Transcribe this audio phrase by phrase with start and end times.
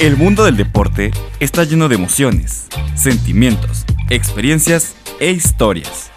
[0.00, 6.12] El mundo del deporte está lleno de emociones, sentimientos, experiencias e historias.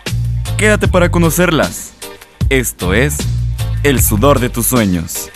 [0.55, 1.93] Quédate para conocerlas.
[2.49, 3.17] Esto es
[3.81, 5.31] El sudor de tus sueños.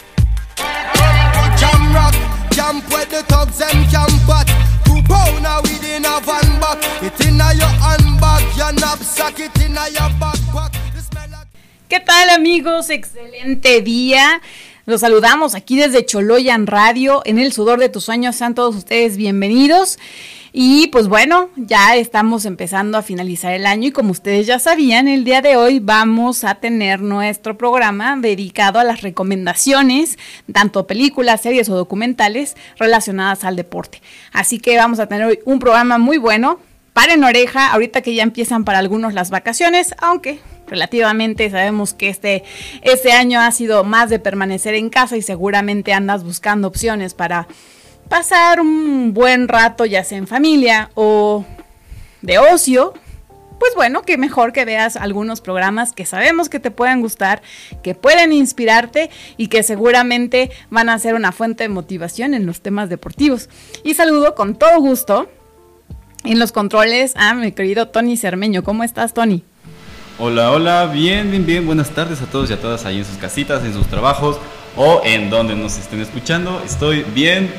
[11.88, 12.90] ¿Qué tal amigos?
[12.90, 14.42] Excelente día.
[14.88, 18.36] Los saludamos aquí desde Choloyan Radio, en el sudor de tus sueños.
[18.36, 19.98] Sean todos ustedes bienvenidos.
[20.54, 25.08] Y pues bueno, ya estamos empezando a finalizar el año y como ustedes ya sabían,
[25.08, 30.20] el día de hoy vamos a tener nuestro programa dedicado a las recomendaciones,
[30.54, 34.04] tanto películas, series o documentales relacionadas al deporte.
[34.34, 36.60] Así que vamos a tener hoy un programa muy bueno.
[36.94, 42.44] Paren oreja, ahorita que ya empiezan para algunos las vacaciones, aunque relativamente sabemos que este,
[42.82, 47.48] este año ha sido más de permanecer en casa y seguramente andas buscando opciones para
[48.10, 51.46] pasar un buen rato ya sea en familia o
[52.22, 52.94] de ocio,
[53.60, 57.42] pues bueno, que mejor que veas algunos programas que sabemos que te pueden gustar,
[57.84, 62.62] que pueden inspirarte y que seguramente van a ser una fuente de motivación en los
[62.62, 63.50] temas deportivos.
[63.84, 65.30] Y saludo con todo gusto
[66.24, 68.64] en los controles a mi querido Tony Cermeño.
[68.64, 69.44] ¿Cómo estás, Tony?
[70.18, 71.66] Hola, hola, bien, bien, bien.
[71.66, 74.38] Buenas tardes a todos y a todas ahí en sus casitas, en sus trabajos
[74.78, 76.64] o en donde nos estén escuchando.
[76.66, 77.52] Estoy bien,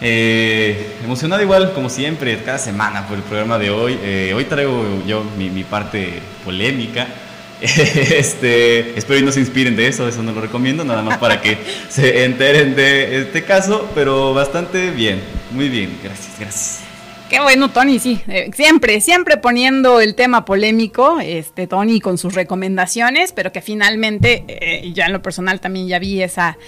[0.00, 3.96] eh, emocionado igual, como siempre, cada semana por el programa de hoy.
[4.02, 7.06] Eh, hoy traigo yo mi, parte polémica.
[7.60, 11.40] este, espero y no se inspiren de eso, eso no lo recomiendo, nada más para
[11.40, 11.58] que
[11.90, 15.20] se enteren de este caso, pero bastante bien,
[15.52, 16.89] muy bien, gracias, gracias.
[17.30, 18.20] Qué bueno, Tony, sí.
[18.26, 24.42] Eh, siempre, siempre poniendo el tema polémico, este, Tony, con sus recomendaciones, pero que finalmente,
[24.48, 26.58] eh, ya en lo personal también ya vi esa,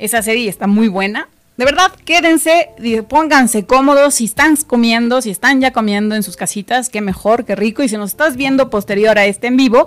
[0.00, 1.28] esa serie está muy buena.
[1.56, 2.70] De verdad, quédense,
[3.08, 7.54] pónganse cómodos, si están comiendo, si están ya comiendo en sus casitas, qué mejor, qué
[7.54, 7.84] rico.
[7.84, 9.86] Y si nos estás viendo posterior a este en vivo,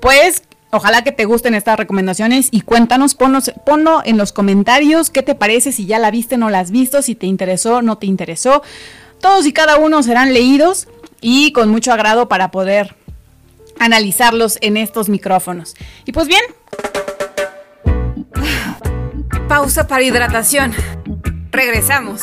[0.00, 5.34] pues Ojalá que te gusten estas recomendaciones y cuéntanos, ponlo en los comentarios qué te
[5.34, 8.62] parece, si ya la viste, no la has visto, si te interesó, no te interesó.
[9.20, 10.88] Todos y cada uno serán leídos
[11.20, 12.96] y con mucho agrado para poder
[13.78, 15.74] analizarlos en estos micrófonos.
[16.06, 16.42] Y pues bien,
[19.48, 20.72] pausa para hidratación.
[21.50, 22.22] Regresamos.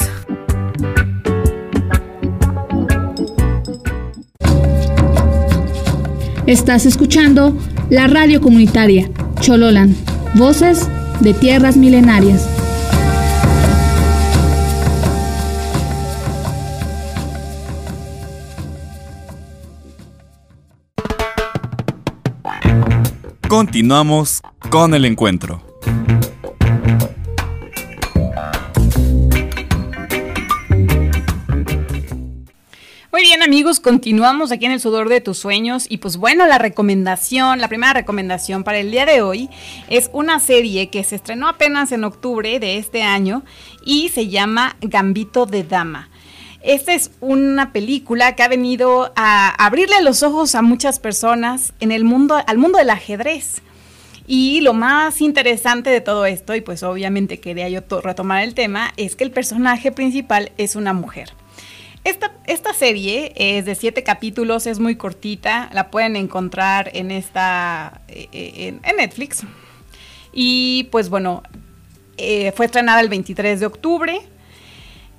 [6.47, 7.57] Estás escuchando
[7.89, 9.09] la radio comunitaria
[9.41, 9.95] Chololan,
[10.35, 10.87] voces
[11.19, 12.56] de tierras milenarias.
[23.49, 25.63] Continuamos con el encuentro.
[33.09, 36.57] Muy bien amigos, continuamos aquí en el sudor de tus sueños y pues bueno, la
[36.57, 39.49] recomendación, la primera recomendación para el día de hoy
[39.89, 43.43] es una serie que se estrenó apenas en octubre de este año
[43.85, 46.09] y se llama Gambito de Dama.
[46.61, 51.91] Esta es una película que ha venido a abrirle los ojos a muchas personas en
[51.91, 53.61] el mundo, al mundo del ajedrez.
[54.27, 58.91] Y lo más interesante de todo esto, y pues obviamente quería yo retomar el tema,
[58.97, 61.31] es que el personaje principal es una mujer.
[62.03, 68.01] Esta, esta, serie es de siete capítulos, es muy cortita, la pueden encontrar en esta
[68.07, 69.43] eh, eh, en, Netflix.
[70.31, 71.43] Y pues bueno,
[72.17, 74.21] eh, fue estrenada el 23 de octubre.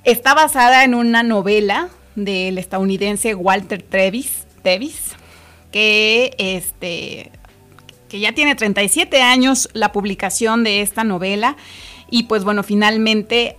[0.03, 5.11] Está basada en una novela del estadounidense Walter Travis, Tevis,
[5.71, 7.31] que, este,
[8.07, 11.57] que ya tiene 37 años la publicación de esta novela.
[12.09, 13.57] Y pues bueno, finalmente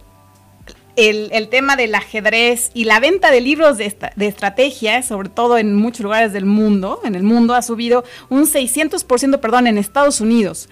[0.96, 5.74] el, tema del ajedrez y la venta de libros de, de, estrategia, sobre todo en
[5.74, 10.68] muchos lugares del mundo, en el mundo ha subido un 600%, perdón, en Estados Unidos,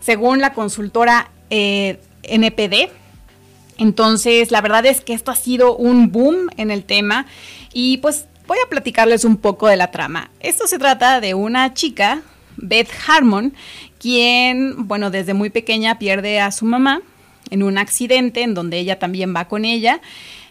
[0.00, 2.90] según la consultora eh, NPD,
[3.78, 7.26] entonces, la verdad es que esto ha sido un boom en el tema
[7.72, 10.30] y pues voy a platicarles un poco de la trama.
[10.40, 12.22] Esto se trata de una chica,
[12.56, 13.54] Beth Harmon,
[13.98, 17.02] quien, bueno, desde muy pequeña pierde a su mamá
[17.50, 20.00] en un accidente en donde ella también va con ella.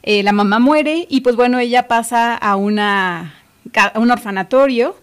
[0.04, 3.36] Eh, la mamá muere y pues bueno, ella pasa a, una,
[3.74, 4.96] a un orfanatorio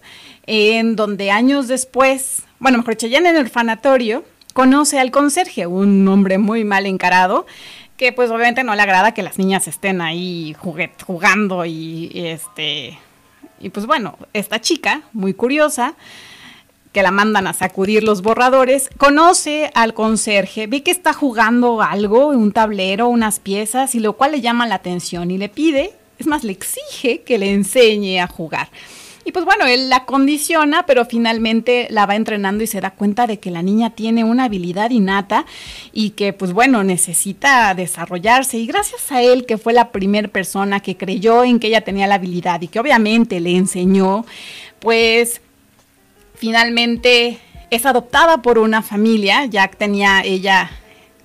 [0.45, 6.07] en donde años después, bueno, mejor dicho, ya en el orfanatorio, conoce al conserje, un
[6.07, 7.45] hombre muy mal encarado,
[7.99, 10.55] que pues obviamente no le agrada que las niñas estén ahí
[11.05, 12.97] jugando y, este
[13.59, 15.95] y pues bueno, esta chica, muy curiosa,
[16.93, 22.27] que la mandan a sacudir los borradores, conoce al conserje, ve que está jugando algo,
[22.27, 26.25] un tablero, unas piezas, y lo cual le llama la atención y le pide, es
[26.25, 28.69] más, le exige que le enseñe a jugar.
[29.25, 33.27] Y pues bueno, él la condiciona, pero finalmente la va entrenando y se da cuenta
[33.27, 35.45] de que la niña tiene una habilidad innata
[35.91, 38.57] y que pues bueno, necesita desarrollarse.
[38.57, 42.07] Y gracias a él, que fue la primera persona que creyó en que ella tenía
[42.07, 44.25] la habilidad y que obviamente le enseñó,
[44.79, 45.41] pues
[46.35, 47.39] finalmente
[47.69, 50.71] es adoptada por una familia, ya tenía ella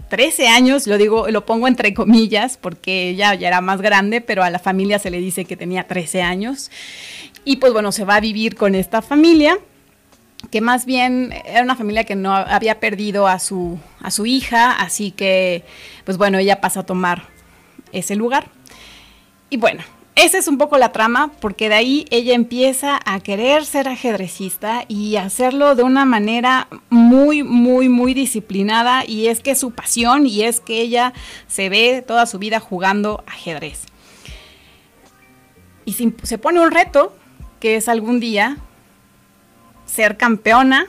[0.08, 4.42] 13 años, lo digo, lo pongo entre comillas porque ella ya era más grande, pero
[4.42, 6.70] a la familia se le dice que tenía 13 años.
[7.44, 9.58] Y pues bueno, se va a vivir con esta familia,
[10.50, 14.72] que más bien era una familia que no había perdido a su, a su hija,
[14.72, 15.64] así que
[16.04, 17.24] pues bueno, ella pasa a tomar
[17.92, 18.48] ese lugar.
[19.50, 19.82] Y bueno,
[20.16, 24.84] esa es un poco la trama, porque de ahí ella empieza a querer ser ajedrecista
[24.86, 29.04] y hacerlo de una manera muy, muy, muy disciplinada.
[29.04, 31.12] Y es que es su pasión y es que ella
[31.48, 33.86] se ve toda su vida jugando ajedrez.
[35.84, 37.12] Y se pone un reto
[37.64, 38.58] que es algún día
[39.86, 40.86] ser campeona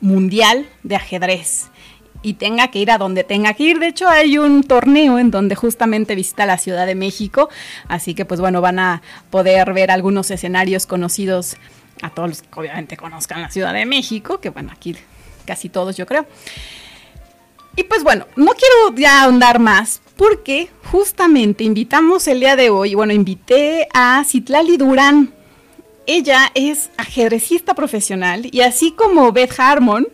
[0.00, 1.66] mundial de ajedrez
[2.22, 3.78] y tenga que ir a donde tenga que ir.
[3.80, 7.50] De hecho, hay un torneo en donde justamente visita la Ciudad de México,
[7.86, 11.58] así que pues bueno, van a poder ver algunos escenarios conocidos
[12.00, 14.96] a todos los que obviamente conozcan la Ciudad de México, que bueno, aquí
[15.44, 16.24] casi todos yo creo.
[17.76, 22.94] Y pues bueno, no quiero ya ahondar más porque justamente invitamos el día de hoy,
[22.94, 25.35] bueno, invité a Citlali Durán,
[26.06, 30.06] ella es ajedrecista profesional y así como Beth Harmon,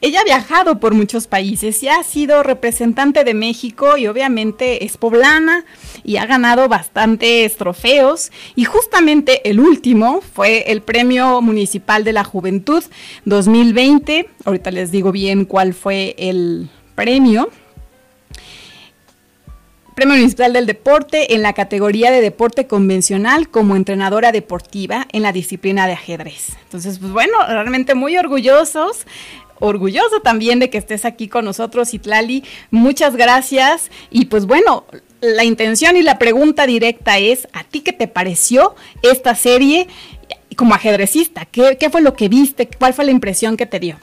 [0.00, 4.98] ella ha viajado por muchos países y ha sido representante de México y obviamente es
[4.98, 5.64] poblana
[6.04, 12.24] y ha ganado bastantes trofeos y justamente el último fue el Premio Municipal de la
[12.24, 12.84] Juventud
[13.24, 14.28] 2020.
[14.44, 17.48] Ahorita les digo bien cuál fue el premio.
[19.96, 25.32] Premio Municipal del Deporte en la categoría de deporte convencional como entrenadora deportiva en la
[25.32, 26.50] disciplina de ajedrez.
[26.64, 29.06] Entonces, pues bueno, realmente muy orgullosos.
[29.58, 32.44] Orgulloso también de que estés aquí con nosotros, Itlali.
[32.70, 33.90] Muchas gracias.
[34.10, 34.84] Y pues bueno,
[35.22, 39.88] la intención y la pregunta directa es, ¿a ti qué te pareció esta serie
[40.56, 41.46] como ajedrecista?
[41.46, 42.68] ¿Qué, qué fue lo que viste?
[42.78, 43.96] ¿Cuál fue la impresión que te dio?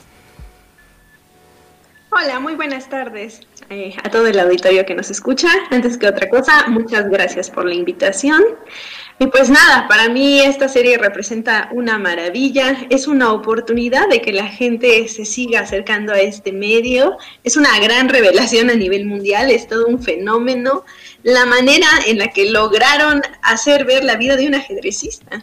[2.16, 3.40] Hola, muy buenas tardes
[3.70, 5.48] eh, a todo el auditorio que nos escucha.
[5.72, 8.40] Antes que otra cosa, muchas gracias por la invitación.
[9.18, 14.32] Y pues nada, para mí esta serie representa una maravilla, es una oportunidad de que
[14.32, 19.50] la gente se siga acercando a este medio, es una gran revelación a nivel mundial,
[19.50, 20.84] es todo un fenómeno,
[21.24, 25.42] la manera en la que lograron hacer ver la vida de un ajedrecista.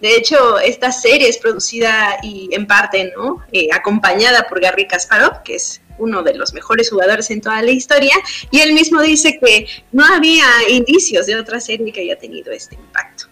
[0.00, 3.44] De hecho, esta serie es producida y en parte, ¿no?
[3.52, 7.70] Eh, acompañada por Gary Kasparov, que es uno de los mejores jugadores en toda la
[7.70, 8.14] historia,
[8.50, 12.74] y él mismo dice que no había indicios de otra serie que haya tenido este
[12.76, 13.26] impacto.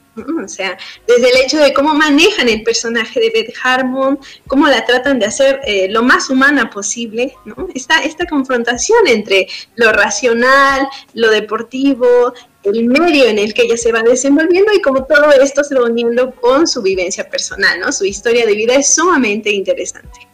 [0.45, 4.85] O sea, desde el hecho de cómo manejan el personaje de Beth Harmon, cómo la
[4.87, 7.35] tratan de hacer eh, lo más humana posible.
[7.75, 12.33] Esta, esta confrontación entre lo racional, lo deportivo,
[12.63, 15.85] el medio en el que ella se va desenvolviendo y cómo todo esto se va
[15.85, 17.93] uniendo con su vivencia personal.
[17.93, 20.26] Su historia de vida es sumamente interesante.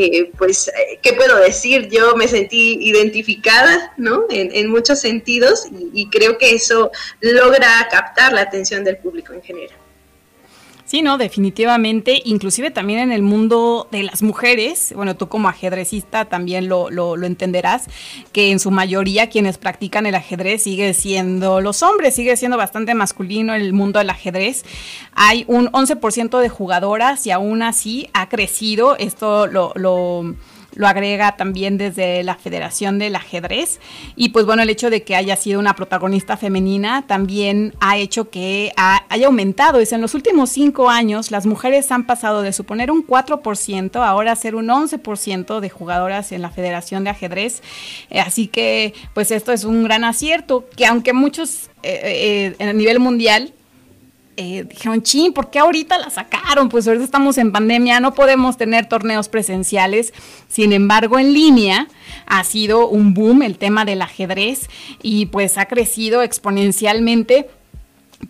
[0.00, 1.88] Eh, pues, eh, ¿qué puedo decir?
[1.88, 4.26] Yo me sentí identificada, ¿no?
[4.30, 9.76] En, muchos sentidos y creo que eso logra captar la atención del público en general.
[10.88, 16.24] Sí, no, definitivamente, inclusive también en el mundo de las mujeres, bueno, tú como ajedrecista
[16.24, 17.88] también lo, lo, entenderás,
[18.32, 22.94] que en su mayoría quienes practican el ajedrez sigue siendo los hombres, sigue siendo bastante
[22.94, 24.64] masculino el mundo del ajedrez.
[25.12, 30.36] Hay un 11% de jugadoras y aún así ha crecido, esto lo, lo
[30.74, 33.80] lo agrega también desde la Federación del Ajedrez.
[34.16, 38.30] Y pues bueno, el hecho de que haya sido una protagonista femenina también ha hecho
[38.30, 39.80] que haya aumentado.
[39.80, 44.32] Es en los últimos cinco años las mujeres han pasado de suponer un 4% ahora
[44.32, 47.62] a ser un 11% de jugadoras en la Federación de Ajedrez.
[48.10, 52.72] Eh, así que pues esto es un gran acierto, que aunque muchos eh, eh, a
[52.72, 53.52] nivel mundial
[54.40, 56.68] eh, dijeron, chin, ¿por qué ahorita la sacaron?
[56.68, 60.14] Pues ahorita estamos en pandemia, no podemos tener torneos presenciales.
[60.46, 61.88] Sin embargo, en línea
[62.24, 64.70] ha sido un boom el tema del ajedrez
[65.02, 67.50] y pues ha crecido exponencialmente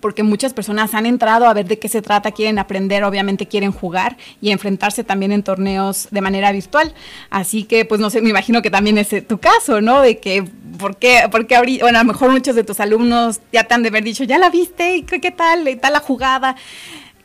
[0.00, 3.72] porque muchas personas han entrado a ver de qué se trata, quieren aprender, obviamente quieren
[3.72, 6.94] jugar y enfrentarse también en torneos de manera virtual.
[7.30, 10.00] Así que, pues no sé, me imagino que también es tu caso, ¿no?
[10.00, 10.44] De que,
[10.78, 13.82] ¿por qué, porque ahorita, bueno, a lo mejor muchos de tus alumnos ya te han
[13.82, 15.66] de haber dicho, ya la viste, ¿y qué, tal?
[15.68, 16.56] ¿Y tal la jugada?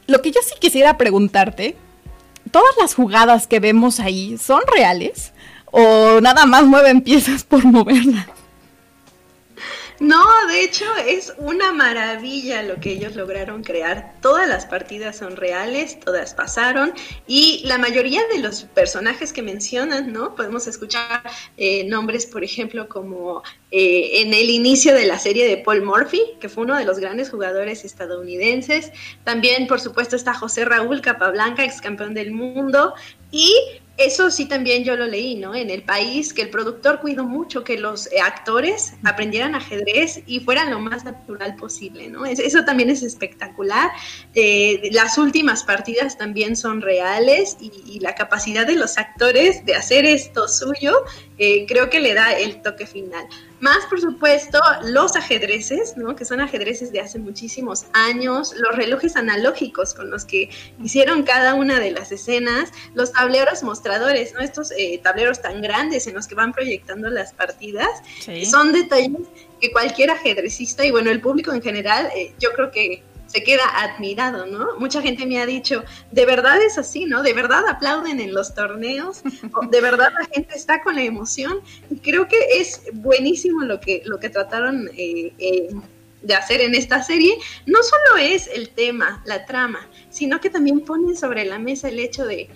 [0.07, 1.75] Lo que yo sí quisiera preguntarte,
[2.51, 5.33] todas las jugadas que vemos ahí son reales
[5.65, 8.27] o nada más mueven piezas por moverlas.
[9.99, 14.15] No, de hecho es una maravilla lo que ellos lograron crear.
[14.21, 16.93] Todas las partidas son reales, todas pasaron
[17.27, 20.35] y la mayoría de los personajes que mencionan, ¿no?
[20.35, 21.21] Podemos escuchar
[21.57, 26.21] eh, nombres, por ejemplo, como eh, en el inicio de la serie de Paul Murphy,
[26.39, 28.91] que fue uno de los grandes jugadores estadounidenses.
[29.23, 32.93] También, por supuesto, está José Raúl Capablanca, ex campeón del mundo.
[33.31, 33.55] Y
[33.97, 35.53] eso sí también yo lo leí, ¿no?
[35.53, 40.39] En el país, que el productor cuidó mucho que los eh, actores aprendieran ajedrez y
[40.39, 42.25] fueran lo más natural posible, ¿no?
[42.25, 43.91] Eso también es espectacular.
[44.33, 50.05] Eh, las últimas partidas también son reales y, la capacidad de los actores de hacer
[50.05, 50.93] esto suyo,
[51.37, 53.25] eh, creo que le da el toque final.
[53.59, 56.15] Más, por supuesto, los ajedrezes, ¿no?
[56.15, 60.49] que son ajedrezes de hace muchísimos años, los relojes analógicos con los que
[60.83, 64.41] hicieron cada una de las escenas, los tableros mostradores, ¿no?
[64.41, 68.01] estos eh, tableros tan grandes en los que van proyectando las partidas,
[68.49, 69.27] son detalles
[69.61, 73.01] que cualquier ajedrecista y bueno, el público en general, eh, yo creo que
[73.33, 74.77] se queda admirado, ¿no?
[74.77, 77.23] Mucha gente me ha dicho, de verdad es así, ¿no?
[77.23, 79.23] De verdad aplauden en los torneos,
[79.71, 84.03] de verdad la gente está con la emoción y creo que es buenísimo lo que,
[84.05, 85.69] lo que trataron eh, eh,
[86.21, 87.33] de hacer en esta serie.
[87.65, 91.99] No solo es el tema, la trama, sino que también ponen sobre la mesa el
[91.99, 92.49] hecho de,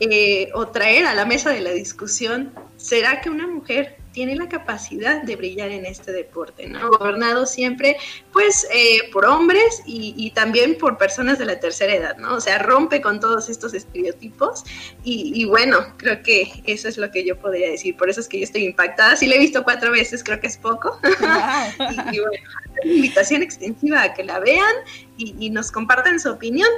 [0.00, 4.48] eh, o traer a la mesa de la discusión, ¿será que una mujer tiene la
[4.48, 6.88] capacidad de brillar en este deporte, ¿no?
[6.88, 7.98] Gobernado siempre,
[8.32, 12.36] pues, eh, por hombres y, también por personas de la tercera edad, ¿no?
[12.36, 14.64] O sea, rompe con todos estos estereotipos
[15.04, 17.94] y, bueno, creo que eso es lo que yo podría decir.
[17.98, 19.16] Por eso es que yo estoy impactada.
[19.16, 20.98] Si la he visto cuatro veces, creo que es poco.
[22.10, 22.38] y, bueno,
[22.84, 24.76] invitación extensiva a que la vean
[25.18, 26.70] y nos compartan su opinión.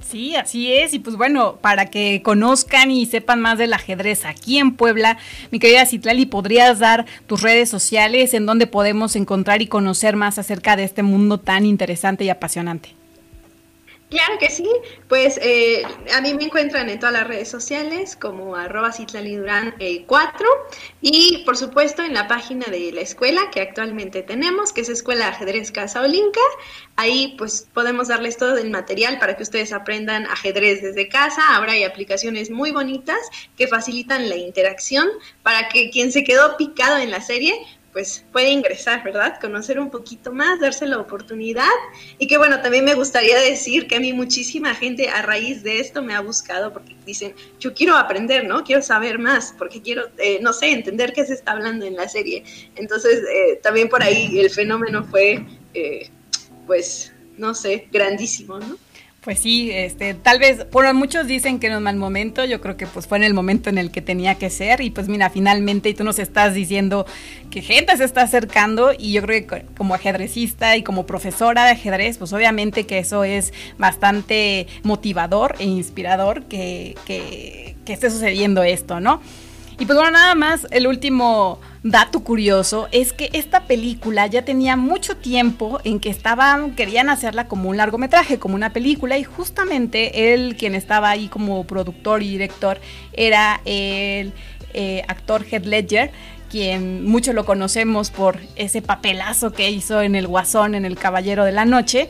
[0.00, 0.94] Sí, así es.
[0.94, 5.18] Y pues bueno, para que conozcan y sepan más del ajedrez aquí en Puebla,
[5.50, 10.38] mi querida Citlali, ¿podrías dar tus redes sociales en donde podemos encontrar y conocer más
[10.38, 12.90] acerca de este mundo tan interesante y apasionante?
[14.10, 14.68] Claro que sí,
[15.08, 15.82] pues eh,
[16.12, 19.74] a mí me encuentran en todas las redes sociales como arroba Durán
[20.06, 20.48] 4
[21.00, 25.28] y por supuesto en la página de la escuela que actualmente tenemos, que es Escuela
[25.28, 26.40] Ajedrez Casa Olinka.
[26.96, 31.56] Ahí pues podemos darles todo el material para que ustedes aprendan ajedrez desde casa.
[31.56, 33.18] Ahora hay aplicaciones muy bonitas
[33.56, 35.08] que facilitan la interacción
[35.42, 37.54] para que quien se quedó picado en la serie
[37.94, 39.38] pues puede ingresar, ¿verdad?
[39.40, 41.70] Conocer un poquito más, darse la oportunidad.
[42.18, 45.78] Y que bueno, también me gustaría decir que a mí muchísima gente a raíz de
[45.78, 48.64] esto me ha buscado porque dicen, yo quiero aprender, ¿no?
[48.64, 52.08] Quiero saber más, porque quiero, eh, no sé, entender qué se está hablando en la
[52.08, 52.42] serie.
[52.74, 56.10] Entonces, eh, también por ahí el fenómeno fue, eh,
[56.66, 58.76] pues, no sé, grandísimo, ¿no?
[59.24, 62.76] Pues sí, este, tal vez, bueno, muchos dicen que no es mal momento, yo creo
[62.76, 65.30] que pues fue en el momento en el que tenía que ser y pues mira,
[65.30, 67.06] finalmente y tú nos estás diciendo
[67.50, 71.70] que gente se está acercando y yo creo que como ajedrecista y como profesora de
[71.70, 78.62] ajedrez, pues obviamente que eso es bastante motivador e inspirador que, que, que esté sucediendo
[78.62, 79.22] esto, ¿no?
[79.78, 84.74] Y pues bueno, nada más, el último dato curioso es que esta película ya tenía
[84.74, 90.32] mucho tiempo en que estaban, querían hacerla como un largometraje, como una película, y justamente
[90.32, 92.80] él, quien estaba ahí como productor y director,
[93.12, 94.32] era el
[94.72, 96.10] eh, actor Heath Ledger
[96.50, 101.44] quien mucho lo conocemos por ese papelazo que hizo en El Guasón, en El Caballero
[101.44, 102.08] de la Noche.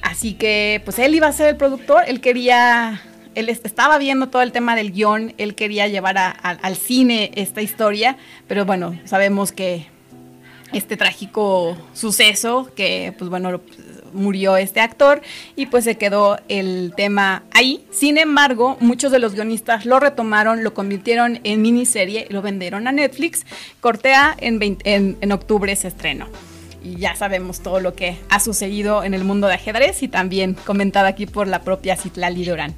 [0.00, 3.02] Así que, pues él iba a ser el productor, él quería
[3.34, 8.16] él estaba viendo todo el tema del guion, él quería llevar al cine esta historia,
[8.46, 9.86] pero bueno, sabemos que
[10.72, 13.60] este trágico suceso, que pues bueno,
[14.12, 15.22] murió este actor
[15.56, 17.84] y pues se quedó el tema ahí.
[17.90, 22.92] Sin embargo, muchos de los guionistas lo retomaron, lo convirtieron en miniserie, lo vendieron a
[22.92, 23.46] Netflix.
[23.80, 26.26] Cortea en, en, octubre se estrenó
[26.82, 30.54] y ya sabemos todo lo que ha sucedido en el mundo de ajedrez y también
[30.54, 32.74] comentado aquí por la propia Citlali Durán.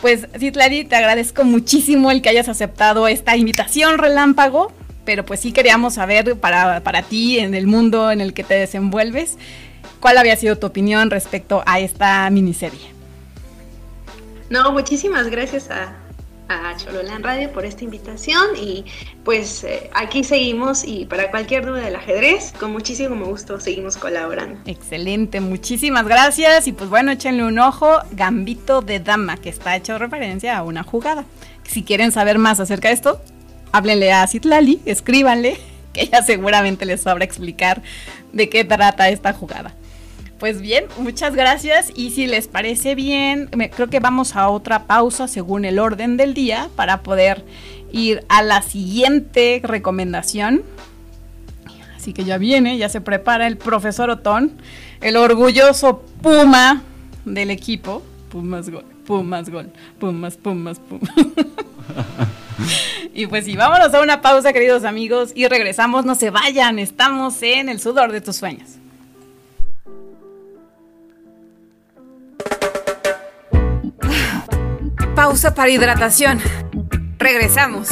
[0.00, 4.72] Pues Citlali, te agradezco muchísimo el que hayas aceptado esta invitación relámpago,
[5.04, 8.54] pero pues sí queríamos saber para, para ti, en el mundo en el que te
[8.54, 9.38] desenvuelves,
[10.00, 12.92] cuál había sido tu opinión respecto a esta miniserie.
[14.50, 15.96] No, muchísimas gracias a,
[16.48, 18.84] a Chololán Radio por esta invitación y
[19.24, 24.60] pues eh, aquí seguimos y para cualquier duda del ajedrez, con muchísimo gusto seguimos colaborando.
[24.66, 29.98] Excelente, muchísimas gracias y pues bueno, échenle un ojo, Gambito de Dama, que está hecho
[29.98, 31.24] referencia a una jugada.
[31.64, 33.20] Si quieren saber más acerca de esto,
[33.72, 35.58] háblenle a Citlali, escríbanle,
[35.92, 37.82] que ella seguramente les sabrá explicar
[38.32, 39.74] de qué trata esta jugada.
[40.38, 45.28] Pues bien, muchas gracias y si les parece bien, creo que vamos a otra pausa
[45.28, 47.44] según el orden del día para poder
[47.92, 50.62] ir a la siguiente recomendación.
[51.96, 54.52] Así que ya viene, ya se prepara el profesor Otón,
[55.00, 56.82] el orgulloso Puma
[57.24, 58.02] del equipo.
[58.28, 61.10] Pumas gol, Pumas gol, Pumas, Pumas, Pumas.
[63.14, 66.04] y pues sí, vámonos a una pausa, queridos amigos, y regresamos.
[66.04, 68.78] No se vayan, estamos en el sudor de tus sueños.
[75.24, 76.38] Pausa para hidratación.
[77.18, 77.88] Regresamos.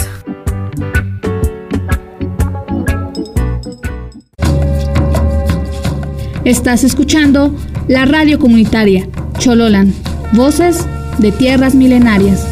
[6.44, 7.56] Estás escuchando
[7.88, 9.08] la radio comunitaria
[9.38, 9.94] Chololan,
[10.34, 10.86] voces
[11.16, 12.46] de tierras milenarias.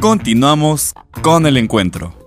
[0.00, 2.25] Continuamos con el encuentro.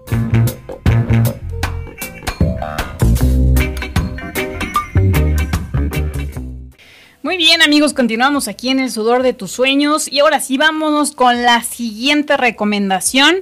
[7.79, 11.63] Amigos, continuamos aquí en el sudor de tus sueños y ahora sí vámonos con la
[11.63, 13.37] siguiente recomendación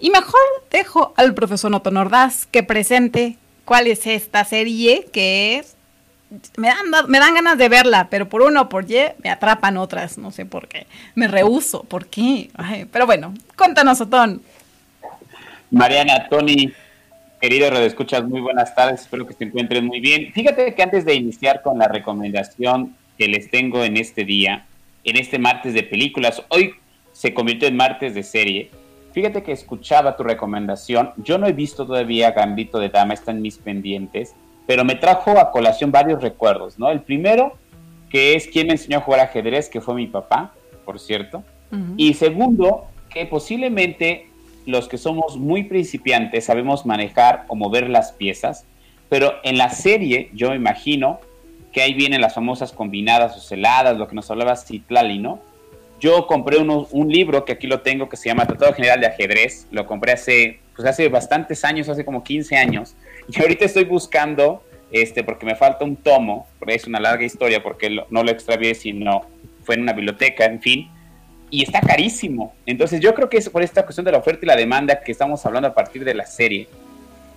[0.00, 3.36] y mejor dejo al profesor Noto Nordaz que presente
[3.66, 5.76] cuál es esta serie que es
[6.56, 9.76] me dan, me dan ganas de verla, pero por uno o por Y me atrapan
[9.76, 10.86] otras, no sé por qué.
[11.14, 12.48] Me rehuso, ¿por qué?
[12.90, 14.40] pero bueno, cuéntanos, Otón.
[15.70, 16.72] Mariana, Tony,
[17.38, 20.32] querido escuchas muy buenas tardes, espero que se encuentren muy bien.
[20.32, 24.66] Fíjate que antes de iniciar con la recomendación que les tengo en este día,
[25.04, 26.42] en este martes de películas.
[26.48, 26.74] Hoy
[27.12, 28.70] se convirtió en martes de serie.
[29.12, 31.10] Fíjate que escuchaba tu recomendación.
[31.18, 34.34] Yo no he visto todavía Gambito de Dama, están mis pendientes,
[34.66, 36.90] pero me trajo a colación varios recuerdos, ¿no?
[36.90, 37.56] El primero,
[38.10, 40.52] que es quien me enseñó a jugar ajedrez, que fue mi papá,
[40.84, 41.44] por cierto.
[41.96, 44.28] Y segundo, que posiblemente
[44.66, 48.64] los que somos muy principiantes sabemos manejar o mover las piezas,
[49.08, 51.20] pero en la serie, yo me imagino,
[51.74, 55.40] que ahí vienen las famosas combinadas o celadas, lo que nos hablaba Citlali, ¿no?
[55.98, 59.66] Yo compré un libro que aquí lo tengo que se llama Tratado General de Ajedrez,
[59.72, 62.94] lo compré hace, pues hace bastantes años, hace como 15 años,
[63.28, 67.62] y ahorita estoy buscando, este, porque me falta un tomo, porque es una larga historia,
[67.62, 69.22] porque no lo extravié, sino
[69.64, 70.88] fue en una biblioteca, en fin,
[71.50, 72.54] y está carísimo.
[72.66, 75.10] Entonces yo creo que es por esta cuestión de la oferta y la demanda que
[75.10, 76.68] estamos hablando a partir de la serie,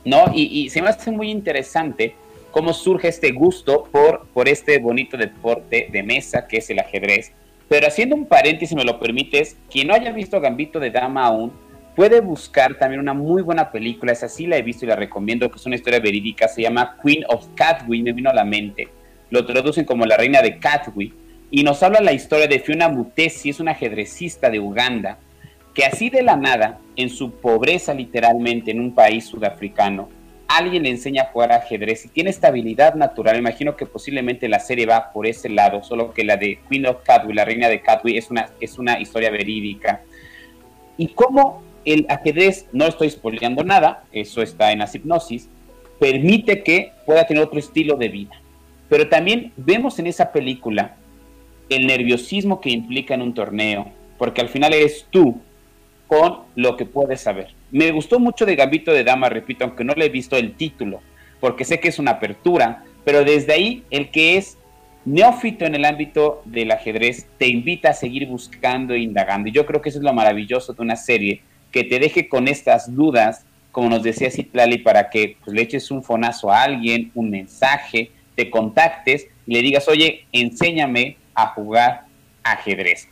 [0.06, 0.26] ¿no?
[0.32, 2.16] Y, y se me hace muy interesante
[2.58, 7.32] cómo surge este gusto por, por este bonito deporte de mesa que es el ajedrez.
[7.70, 11.28] Pero haciendo un paréntesis, si me lo permites, quien no haya visto Gambito de Dama
[11.28, 11.54] aún,
[11.96, 15.52] puede buscar también una muy buena película, esa sí la he visto y la recomiendo,
[15.52, 18.88] que es una historia verídica, se llama Queen of Catwi, me vino a la mente.
[19.30, 21.14] Lo traducen como la reina de Catwi,
[21.52, 25.20] y nos habla la historia de Fiona Mutesi, es una ajedrecista de Uganda,
[25.76, 30.10] que así de la nada, en su pobreza literalmente en un país sudafricano,
[30.58, 34.86] alguien le enseña a jugar ajedrez y tiene estabilidad natural, imagino que posiblemente la serie
[34.86, 38.18] va por ese lado, solo que la de Queen of Catwi, la reina de Catwi,
[38.18, 40.02] es una, es una historia verídica.
[40.98, 45.48] Y cómo el ajedrez, no estoy spoileando nada, eso está en la hipnosis,
[46.00, 48.42] permite que pueda tener otro estilo de vida.
[48.90, 50.96] Pero también vemos en esa película
[51.70, 55.40] el nerviosismo que implica en un torneo, porque al final eres tú
[56.08, 57.57] con lo que puedes saber.
[57.72, 61.02] Me gustó mucho de Gambito de Dama, repito, aunque no le he visto el título,
[61.40, 64.58] porque sé que es una apertura, pero desde ahí el que es
[65.06, 69.48] neófito en el ámbito del ajedrez te invita a seguir buscando e indagando.
[69.48, 72.48] Y yo creo que eso es lo maravilloso de una serie, que te deje con
[72.48, 77.12] estas dudas, como nos decía Citlali, para que pues, le eches un fonazo a alguien,
[77.16, 82.04] un mensaje, te contactes y le digas, oye, enséñame a jugar
[82.44, 83.08] ajedrez.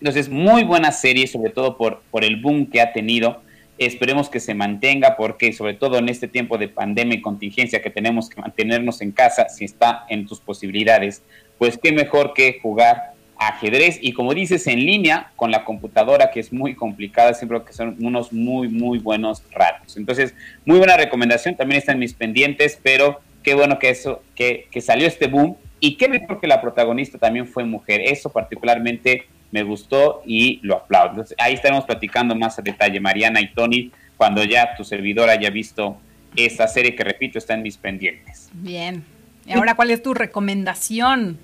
[0.00, 3.42] Entonces, muy buena serie, sobre todo por, por el boom que ha tenido.
[3.78, 7.90] Esperemos que se mantenga porque sobre todo en este tiempo de pandemia y contingencia que
[7.90, 11.22] tenemos que mantenernos en casa, si está en tus posibilidades,
[11.58, 16.40] pues qué mejor que jugar ajedrez y como dices en línea con la computadora que
[16.40, 19.96] es muy complicada, siempre que son unos muy muy buenos ratos.
[19.96, 24.80] Entonces, muy buena recomendación, también están mis pendientes, pero qué bueno que eso que, que
[24.80, 28.00] salió este boom y qué mejor que la protagonista también fue mujer.
[28.00, 31.10] Eso particularmente me gustó y lo aplaudo.
[31.10, 35.50] Entonces, ahí estaremos platicando más a detalle, Mariana y Tony, cuando ya tu servidor haya
[35.50, 35.98] visto
[36.36, 38.50] esta serie que, repito, está en mis pendientes.
[38.52, 39.04] Bien.
[39.46, 41.38] ¿Y ahora cuál es tu recomendación?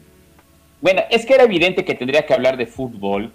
[0.80, 3.32] Bueno, es que era evidente que tendría que hablar de fútbol,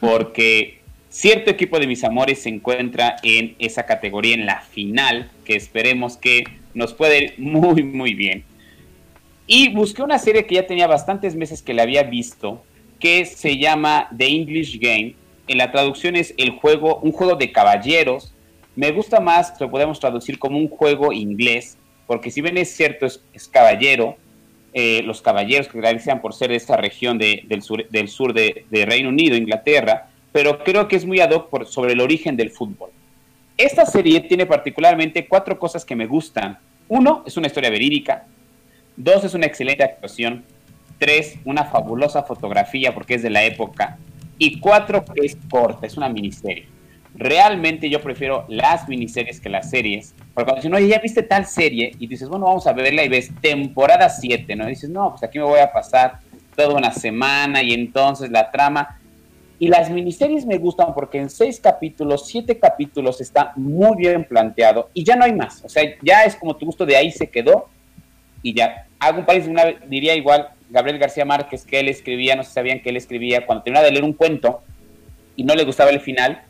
[0.00, 5.54] porque cierto equipo de mis amores se encuentra en esa categoría, en la final, que
[5.54, 8.44] esperemos que nos puede ir muy, muy bien.
[9.46, 12.64] Y busqué una serie que ya tenía bastantes meses que la había visto,
[12.98, 15.14] que se llama The English Game,
[15.48, 18.34] en la traducción es el juego, un juego de caballeros.
[18.76, 23.06] Me gusta más, lo podemos traducir como un juego inglés, porque si bien es cierto,
[23.06, 24.16] es, caballero,
[24.74, 28.64] eh, los caballeros que realizan por ser de esta región del sur, del sur de,
[28.70, 32.50] Reino Unido, Inglaterra, pero creo que es muy ad hoc por, sobre el origen del
[32.50, 32.90] fútbol.
[33.56, 36.58] Esta serie tiene particularmente cuatro cosas que me gustan.
[36.88, 38.26] Uno, es una historia verídica.
[38.96, 40.44] Dos, es una excelente actuación.
[40.98, 43.98] Tres, una fabulosa fotografía porque es de la época.
[44.38, 46.66] Y cuatro, que es corta, es una miniserie.
[47.14, 50.14] Realmente yo prefiero las miniseries que las series.
[50.34, 53.08] Porque cuando dicen, oye, ya viste tal serie, y dices, bueno, vamos a verla y
[53.08, 54.66] ves temporada 7, ¿no?
[54.66, 56.20] Dices, no, pues aquí me voy a pasar
[56.58, 58.98] toda una semana y entonces la trama.
[59.60, 64.90] Y las miniseries me gustan porque en seis capítulos, siete capítulos está muy bien planteado
[64.94, 65.64] y ya no hay más.
[65.64, 67.68] O sea, ya es como tu gusto de ahí se quedó
[68.42, 68.86] y ya.
[69.00, 72.80] Hago un país, una, diría igual, Gabriel García Márquez, que él escribía, no si sabían
[72.80, 74.62] que él escribía, cuando terminaba de leer un cuento
[75.36, 76.42] y no le gustaba el final,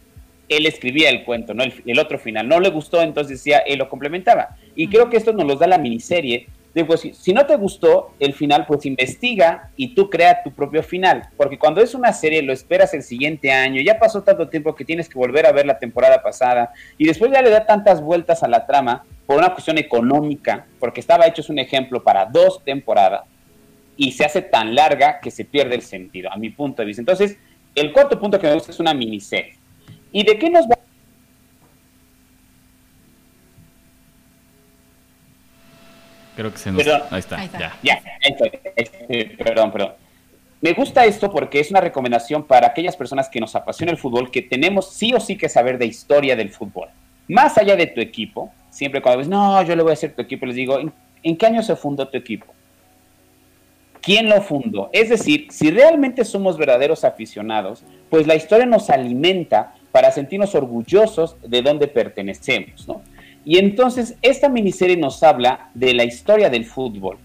[0.48, 2.48] él escribía el cuento, no el, otro final.
[2.48, 4.57] No le gustó, entonces decía, él lo complementaba.
[4.74, 6.48] Y creo que esto nos lo da la miniserie.
[6.74, 10.83] De, pues, si, no te gustó el final, pues investiga y tú crea tu propio
[10.83, 11.28] final.
[11.37, 14.85] Porque cuando es una serie, lo esperas el siguiente año, ya pasó tanto tiempo que
[14.85, 18.42] tienes que volver a ver la temporada pasada, y después ya le da tantas vueltas
[18.42, 22.62] a la trama por una cuestión económica, porque estaba hecho, es un ejemplo, para dos
[22.64, 23.22] temporadas
[23.99, 27.03] y se hace tan larga que se pierde el sentido, a mi punto de vista.
[27.03, 27.37] Entonces,
[27.75, 29.57] el cuarto punto que me gusta es una miniserie.
[30.13, 30.79] ¿Y de qué nos va?
[36.37, 36.85] Creo que se nos...
[36.85, 37.03] Perdón.
[37.11, 37.77] Ahí está, ya.
[37.83, 38.03] Ya,
[39.37, 39.93] perdón, perdón.
[40.61, 44.31] Me gusta esto porque es una recomendación para aquellas personas que nos apasiona el fútbol,
[44.31, 46.89] que tenemos sí o sí que saber de historia del fútbol.
[47.27, 50.23] Más allá de tu equipo, siempre cuando ves, no, yo le voy a hacer tu
[50.23, 50.79] equipo, les digo,
[51.23, 52.55] ¿en qué año se fundó tu equipo?
[54.09, 54.88] Quién lo fundó.
[54.94, 61.37] Es decir, si realmente somos verdaderos aficionados, pues la historia nos alimenta para sentirnos orgullosos
[61.47, 63.03] de dónde pertenecemos, ¿no?
[63.44, 67.18] Y entonces esta miniserie nos habla de la historia del fútbol.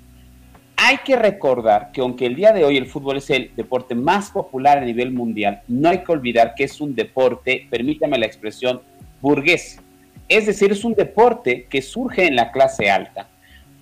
[0.76, 4.30] Hay que recordar que aunque el día de hoy el fútbol es el deporte más
[4.32, 8.82] popular a nivel mundial, no hay que olvidar que es un deporte, permítame la expresión,
[9.22, 9.80] burgués.
[10.28, 13.30] Es decir, es un deporte que surge en la clase alta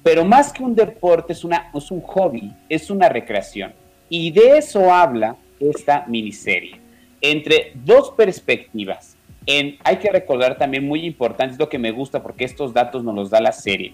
[0.04, 3.74] pero más que un deporte, es, una, es un hobby, es una recreación.
[4.10, 6.80] Y de eso habla esta miniserie.
[7.22, 9.16] Entre dos perspectivas.
[9.46, 13.04] En, hay que recordar también muy importante, es lo que me gusta porque estos datos
[13.04, 13.94] nos los da la serie.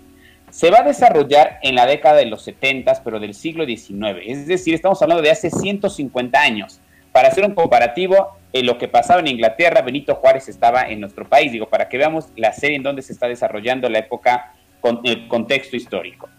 [0.50, 4.22] Se va a desarrollar en la década de los 70, pero del siglo XIX.
[4.26, 6.80] Es decir, estamos hablando de hace 150 años.
[7.12, 11.28] Para hacer un comparativo, en lo que pasaba en Inglaterra, Benito Juárez estaba en nuestro
[11.28, 11.52] país.
[11.52, 14.54] Digo, para que veamos la serie en donde se está desarrollando la época
[15.04, 16.30] el contexto histórico.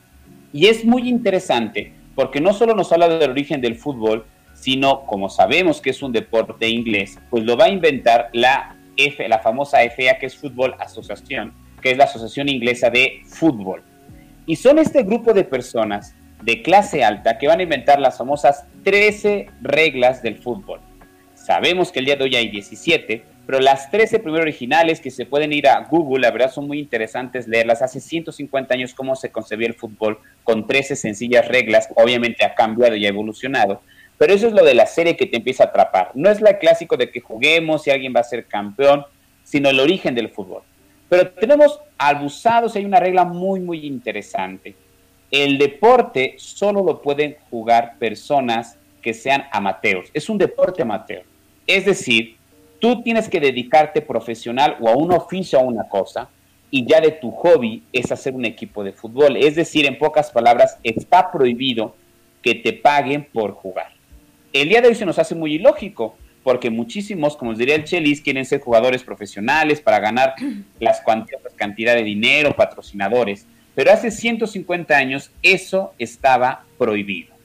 [0.53, 5.29] Y es muy interesante porque no solo nos habla del origen del fútbol, sino como
[5.29, 9.79] sabemos que es un deporte inglés, pues lo va a inventar la F, la famosa
[9.83, 13.83] FA que es Fútbol Asociación, que es la Asociación Inglesa de Fútbol.
[14.47, 18.65] Y son este grupo de personas de clase alta que van a inventar las famosas
[18.85, 20.81] 13 reglas del fútbol.
[21.35, 25.25] Sabemos que el día de hoy hay 17, pero las 13 primeras originales que se
[25.25, 27.81] pueden ir a Google, la verdad son muy interesantes leerlas.
[27.81, 32.95] Hace 150 años cómo se concebía el fútbol con 13 sencillas reglas, obviamente ha cambiado
[32.95, 33.81] y ha evolucionado,
[34.19, 36.11] pero eso es lo de la serie que te empieza a atrapar.
[36.13, 39.07] No es la clásico de que juguemos y alguien va a ser campeón,
[39.45, 40.61] sino el origen del fútbol.
[41.09, 44.75] Pero tenemos abusados hay una regla muy, muy interesante.
[45.31, 50.11] El deporte solo lo pueden jugar personas que sean amateurs.
[50.13, 51.25] Es un deporte amateur.
[51.67, 52.38] Es decir,
[52.81, 56.29] Tú tienes que dedicarte profesional o a un oficio a una cosa
[56.71, 59.37] y ya de tu hobby es hacer un equipo de fútbol.
[59.37, 61.95] Es decir, en pocas palabras, está prohibido
[62.43, 63.93] que te paguen por jugar.
[64.53, 68.21] El día de hoy se nos hace muy ilógico porque muchísimos, como diría el Chelis,
[68.21, 70.35] quieren ser jugadores profesionales para ganar
[70.81, 73.47] las cuantiosas cantidad de dinero, patrocinadores.
[73.75, 77.38] Pero hace 150 años eso estaba prohibido.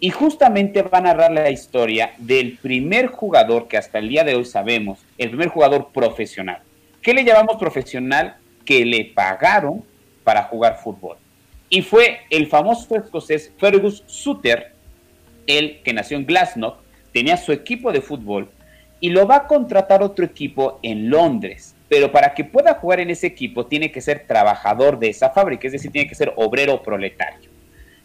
[0.00, 4.36] Y justamente va a narrar la historia del primer jugador que hasta el día de
[4.36, 6.62] hoy sabemos, el primer jugador profesional.
[7.02, 8.36] ¿Qué le llamamos profesional?
[8.64, 9.84] Que le pagaron
[10.22, 11.16] para jugar fútbol.
[11.68, 14.72] Y fue el famoso escocés Fergus Suter,
[15.46, 16.74] el que nació en Glasgow,
[17.12, 18.48] tenía su equipo de fútbol
[19.00, 21.74] y lo va a contratar otro equipo en Londres.
[21.88, 25.66] Pero para que pueda jugar en ese equipo tiene que ser trabajador de esa fábrica,
[25.66, 27.50] es decir, tiene que ser obrero proletario.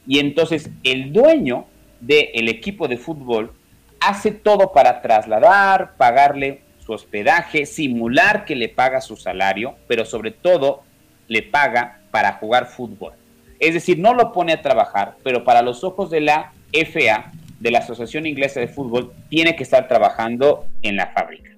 [0.07, 1.65] Y entonces el dueño
[2.05, 3.53] del equipo de fútbol
[3.99, 10.31] hace todo para trasladar, pagarle su hospedaje, simular que le paga su salario, pero sobre
[10.31, 10.83] todo
[11.27, 13.13] le paga para jugar fútbol.
[13.59, 17.71] Es decir, no lo pone a trabajar, pero para los ojos de la FA de
[17.71, 21.51] la Asociación Inglesa de Fútbol tiene que estar trabajando en la fábrica.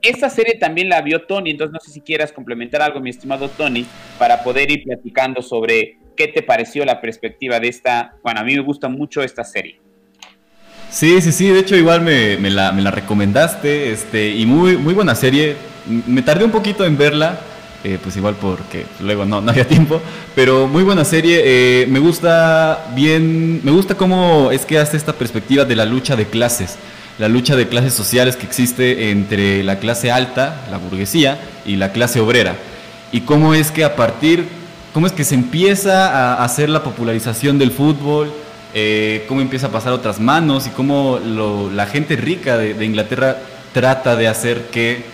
[0.00, 3.50] Esta serie también la vio Tony, entonces no sé si quieras complementar algo, mi estimado
[3.50, 3.84] Tony,
[4.18, 8.54] para poder ir platicando sobre qué te pareció la perspectiva de esta, bueno, a mí
[8.54, 9.78] me gusta mucho esta serie.
[10.90, 15.56] Sí, sí, sí, de hecho igual me, la, recomendaste, este, y muy, muy buena serie.
[16.06, 17.40] Me tardé un poquito en verla,
[17.84, 20.00] eh, pues igual porque luego no, no había tiempo,
[20.34, 21.42] pero muy buena serie.
[21.44, 26.16] Eh, me gusta bien, me gusta cómo es que hace esta perspectiva de la lucha
[26.16, 26.76] de clases
[27.20, 31.92] la lucha de clases sociales que existe entre la clase alta, la burguesía, y la
[31.92, 32.56] clase obrera.
[33.12, 34.48] Y cómo es que a partir,
[34.94, 38.32] cómo es que se empieza a hacer la popularización del fútbol,
[38.72, 41.18] eh, cómo empieza a pasar otras manos y cómo
[41.72, 43.38] la gente rica de, Inglaterra
[43.72, 45.04] trata de hacer que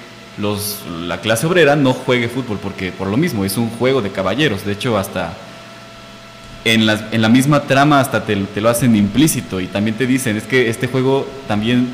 [1.07, 4.67] la clase obrera no juegue fútbol, porque por lo mismo es un juego de caballeros.
[4.67, 5.33] De hecho, hasta
[6.65, 10.43] en la, misma trama hasta te, te, lo hacen implícito y también te dicen, es
[10.43, 11.91] que este juego también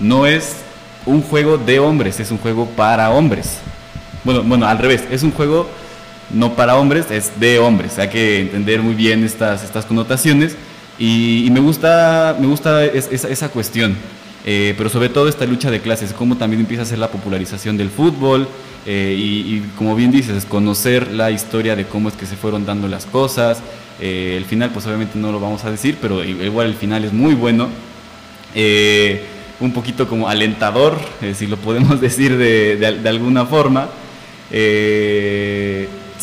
[0.00, 0.56] no es
[1.04, 3.58] un juego de hombres, es un juego para hombres.
[4.24, 5.68] Bueno, bueno, al revés, es un juego
[6.30, 7.98] no para hombres, es de hombres.
[7.98, 10.56] Hay que entender muy bien estas connotaciones
[10.98, 13.96] y, me gusta, me gusta esa cuestión.
[14.44, 17.76] Eh, pero sobre todo esta lucha de clases, cómo también empieza a ser la popularización
[17.76, 18.48] del fútbol
[18.86, 22.66] eh, y, y, como bien dices, conocer la historia de cómo es que se fueron
[22.66, 23.62] dando las cosas,
[24.00, 27.12] eh, el final, pues obviamente no lo vamos a decir, pero igual el final es
[27.12, 27.68] muy bueno.
[28.52, 29.22] Eh,
[29.60, 33.88] un poquito como alentador, eh, si lo podemos decir de, alguna forma.
[34.50, 34.58] sí,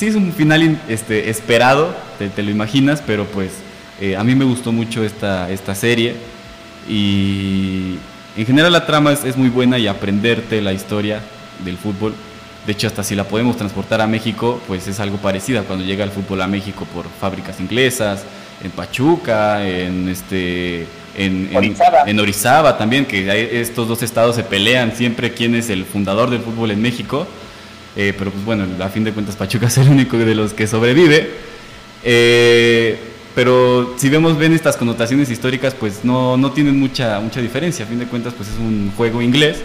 [0.07, 3.51] es un final este, esperado, te, lo imaginas, pero pues
[4.17, 6.15] a mí me gustó mucho esta, esta serie.
[6.87, 7.95] Y
[8.37, 11.21] en general la trama es muy buena y aprenderte la historia
[11.63, 12.13] del fútbol
[12.65, 16.03] de hecho, hasta si la podemos transportar a México, pues es algo parecido cuando llega
[16.03, 18.23] el fútbol a México por fábricas inglesas,
[18.63, 20.85] en Pachuca, en este
[21.17, 21.49] en,
[22.19, 22.77] Orizaba.
[22.77, 26.81] también, que estos dos estados se pelean siempre quién es el fundador del fútbol en
[26.81, 27.25] México.
[27.95, 30.67] Eh, pero pues bueno, a fin de cuentas Pachuca es el único de los que
[30.67, 31.27] sobrevive.
[32.03, 32.99] Eh,
[33.39, 37.85] pero si vemos bien estas connotaciones históricas, pues no, no tienen mucha, mucha diferencia.
[37.85, 39.61] A fin de cuentas, pues es un juego inglés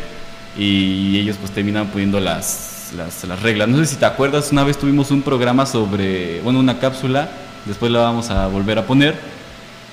[0.56, 3.66] y ellos pues terminan poniendo las, las, reglas.
[3.68, 7.28] No sé si te acuerdas, una vez tuvimos un programa sobre, bueno, una cápsula,
[7.64, 9.16] después la vamos a volver a poner,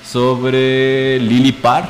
[0.08, 1.88] sobre Lily Parr,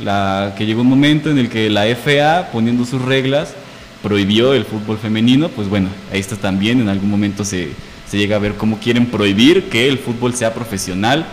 [0.00, 3.54] la que llegó un momento en el que la FA, poniendo sus reglas,
[4.02, 7.70] prohibió el fútbol femenino, pues bueno, ahí está también, en algún momento se,
[8.06, 11.24] se llega a ver cómo quieren prohibir que el fútbol sea profesional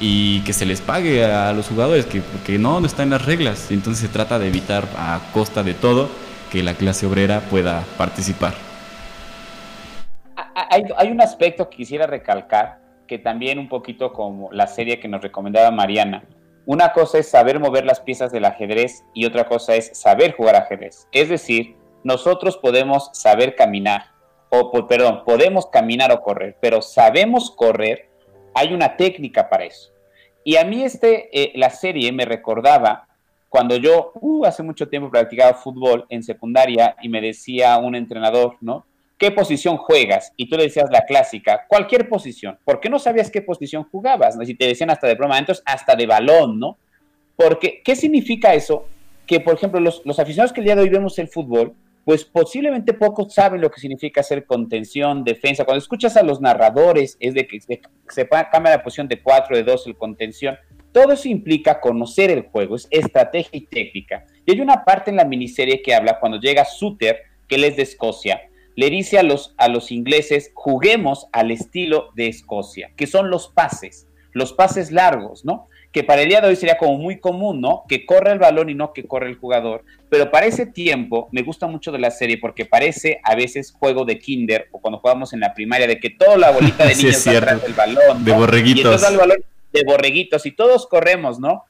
[0.00, 3.24] y que se les pague a los jugadores, que porque no, no está en las
[3.24, 3.70] reglas.
[3.70, 6.08] Entonces se trata de evitar a costa de todo
[6.50, 8.54] que la clase obrera pueda participar.
[10.70, 15.22] Hay, un aspecto que quisiera recalcar, que también un poquito como la serie que nos
[15.22, 16.24] recomendaba Mariana.
[16.66, 20.56] Una cosa es saber mover las piezas del ajedrez y otra cosa es saber jugar
[20.56, 21.08] ajedrez.
[21.12, 24.06] Es decir, nosotros podemos saber caminar,
[24.50, 28.08] o perdón, podemos caminar o correr, pero sabemos correr,
[28.54, 29.92] hay una técnica para eso.
[30.44, 33.06] Y a mí este, eh, la serie me recordaba
[33.48, 38.56] cuando yo uh, hace mucho tiempo practicaba fútbol en secundaria y me decía un entrenador,
[38.60, 38.86] ¿no?
[39.16, 40.32] ¿Qué posición juegas?
[40.36, 42.58] Y tú le decías la clásica, cualquier posición.
[42.64, 44.36] ¿Por qué no sabías qué posición jugabas?
[44.36, 44.44] ¿No?
[44.44, 46.78] Si te decían hasta de broma, entonces hasta de balón, ¿no?
[47.34, 48.86] Porque, ¿qué significa eso?
[49.26, 51.74] Que, por ejemplo, los, los aficionados que el día de hoy vemos el fútbol,
[52.08, 55.66] pues posiblemente pocos saben lo que significa hacer contención, defensa.
[55.66, 59.62] Cuando escuchas a los narradores, es de que se, cambia la posición de 4, de
[59.62, 60.56] 2, el contención.
[60.90, 64.24] Todo eso implica conocer el juego, es estrategia y técnica.
[64.46, 67.76] Y hay una parte en la miniserie que habla cuando llega Suter, que él es
[67.76, 68.40] de Escocia,
[68.74, 73.48] le dice a los, a los ingleses, juguemos al estilo de Escocia, que son los
[73.48, 75.68] pases, los pases largos, ¿no?
[75.98, 77.82] Que para el día de hoy sería como muy común, ¿no?
[77.88, 79.82] Que corre el balón y no que corre el jugador.
[80.08, 84.04] Pero para ese tiempo me gusta mucho de la serie porque parece a veces juego
[84.04, 87.16] de kinder o cuando jugamos en la primaria de que toda la bolita de niños
[87.16, 88.24] sí, atrás del balón.
[88.24, 89.02] De borreguitos.
[89.02, 89.38] Y el balón
[89.72, 91.64] de borreguitos y todos corremos, ¿no?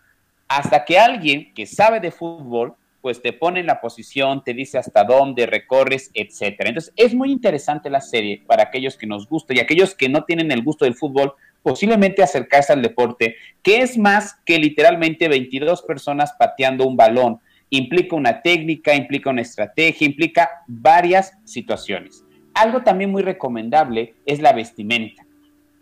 [0.46, 4.76] Hasta que alguien que sabe de fútbol, pues te pone en la posición, te dice
[4.76, 6.68] hasta dónde recorres, etcétera.
[6.68, 10.24] Entonces, es muy interesante la serie para aquellos que nos gusta y aquellos que no
[10.24, 11.32] tienen el gusto del fútbol,
[11.68, 17.40] posiblemente acercarse al deporte, que es más que literalmente 22 personas pateando un balón.
[17.68, 22.24] Implica una técnica, implica una estrategia, implica varias situaciones.
[22.54, 25.26] Algo también muy recomendable es la vestimenta.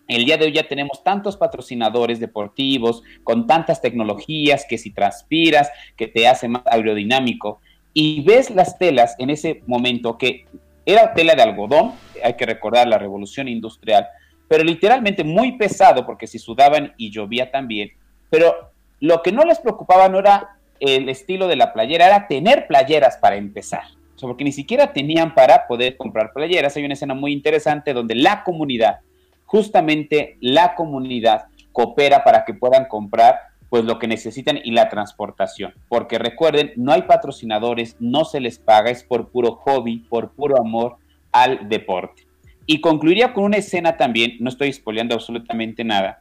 [0.08, 5.70] El día de hoy ya tenemos tantos patrocinadores deportivos con tantas tecnologías que si transpiras,
[5.96, 7.60] que te hace más aerodinámico
[7.94, 10.46] y ves las telas en ese momento que
[10.84, 11.92] era tela de algodón,
[12.24, 14.08] hay que recordar la revolución industrial,
[14.48, 17.90] pero literalmente muy pesado porque si sudaban y llovía también,
[18.30, 22.66] pero Lo que no les preocupaba no era el estilo de la playera, era tener
[22.66, 23.84] playeras para empezar.
[24.14, 26.76] O sea, porque ni siquiera tenían para poder comprar playeras.
[26.76, 29.00] Hay una escena muy interesante donde la comunidad,
[29.44, 33.36] justamente la comunidad, coopera para que puedan comprar
[33.68, 35.74] pues lo que necesitan y la transportación.
[35.88, 40.58] Porque recuerden, no hay patrocinadores, no se les paga, es por puro hobby, por puro
[40.58, 40.96] amor
[41.32, 42.22] al deporte.
[42.66, 46.20] Y concluiría con una escena también, no estoy spoileando absolutamente nada,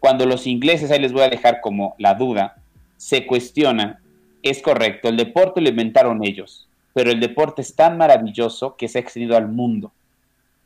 [0.00, 2.56] cuando los ingleses, ahí les voy a dejar como la duda,
[2.96, 3.98] se cuestionan,
[4.42, 8.98] es correcto, el deporte lo inventaron ellos, pero el deporte es tan maravilloso que se
[8.98, 9.92] ha extendido al mundo.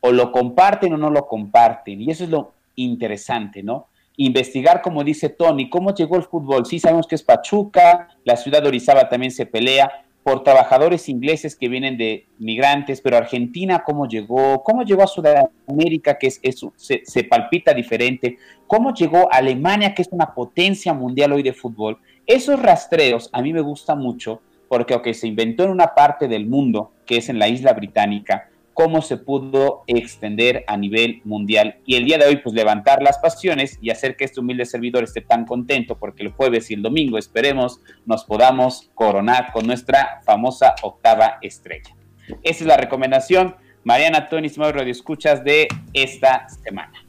[0.01, 3.87] O lo comparten o no lo comparten, y eso es lo interesante, ¿no?
[4.19, 6.67] investigar, como dice Tony, cómo llegó el fútbol.
[6.67, 11.57] Sí sabemos que es Pachuca, la ciudad de Orizaba también se pelea por trabajadores ingleses
[11.57, 16.39] que vienen de migrantes, pero Argentina, cómo llegó, cómo llegó a Sudamérica, que es,
[16.77, 18.37] se, palpita diferente,
[18.67, 21.97] cómo llegó Alemania, que es una potencia mundial hoy de fútbol.
[22.27, 26.47] Esos rastreos a mí me gusta mucho porque aunque se inventó en una parte del
[26.47, 31.81] mundo, que es en la isla británica, cómo se pudo extender a nivel mundial.
[31.85, 35.03] Y el día de hoy, pues levantar las pasiones y hacer que este humilde servidor
[35.03, 40.21] esté tan contento porque el jueves y el domingo, esperemos, nos podamos coronar con nuestra
[40.25, 41.93] famosa octava estrella.
[42.45, 43.57] Esa es la recomendación.
[43.83, 47.08] Mariana, Tony, Radio Escuchas de esta semana.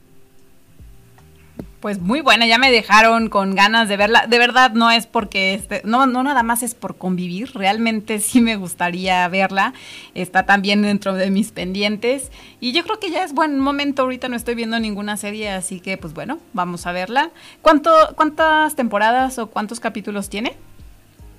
[1.79, 4.25] Pues muy buena, ya me dejaron con ganas de verla.
[4.27, 8.41] De verdad, no es porque, este, no, no nada más es por convivir, realmente sí
[8.41, 9.73] me gustaría verla.
[10.13, 12.31] Está también dentro de mis pendientes.
[12.59, 15.79] Y yo creo que ya es buen momento, ahorita no estoy viendo ninguna serie, así
[15.79, 17.31] que pues bueno, vamos a verla.
[17.61, 20.57] ¿Cuánto, ¿Cuántas temporadas o cuántos capítulos tiene?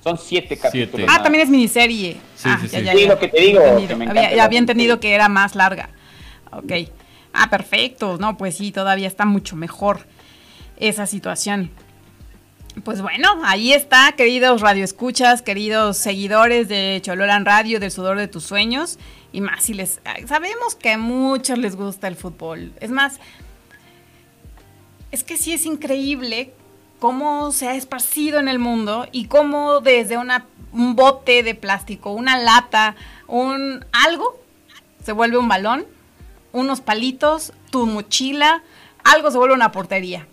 [0.02, 1.06] Son siete capítulos.
[1.12, 2.16] Ah, también es miniserie.
[2.34, 2.82] Sí, ah, sí, sí.
[2.82, 3.60] Ya, lo que te digo.
[3.60, 5.90] había, ya había entendido que era más larga.
[6.50, 6.72] Ok.
[7.34, 8.16] Ah, perfecto.
[8.18, 10.06] No, pues sí, todavía está mucho mejor
[10.80, 11.70] esa situación.
[12.84, 18.44] Pues bueno, ahí está, queridos radioescuchas, queridos seguidores de Chololan Radio, del sudor de tus
[18.44, 18.98] sueños.
[19.32, 20.00] Y más, si les.
[20.26, 22.72] Sabemos que a muchos les gusta el fútbol.
[22.80, 23.18] Es más,
[25.10, 26.52] es que sí es increíble
[27.00, 32.12] cómo se ha esparcido en el mundo y cómo desde una, un bote de plástico,
[32.12, 32.94] una lata,
[33.26, 34.40] un algo,
[35.04, 35.86] se vuelve un balón,
[36.52, 38.62] unos palitos, tu mochila,
[39.02, 40.26] algo se vuelve una portería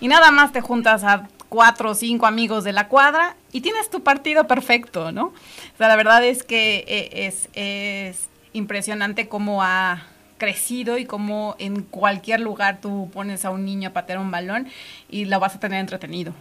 [0.00, 3.88] y nada más te juntas a cuatro o cinco amigos de la cuadra y tienes
[3.90, 5.26] tu partido perfecto, ¿no?
[5.26, 10.02] O sea, la verdad es que eh, es, es impresionante cómo ha
[10.38, 14.68] crecido y cómo en cualquier lugar tú pones a un niño a patear un balón
[15.08, 16.34] y lo vas a tener entretenido.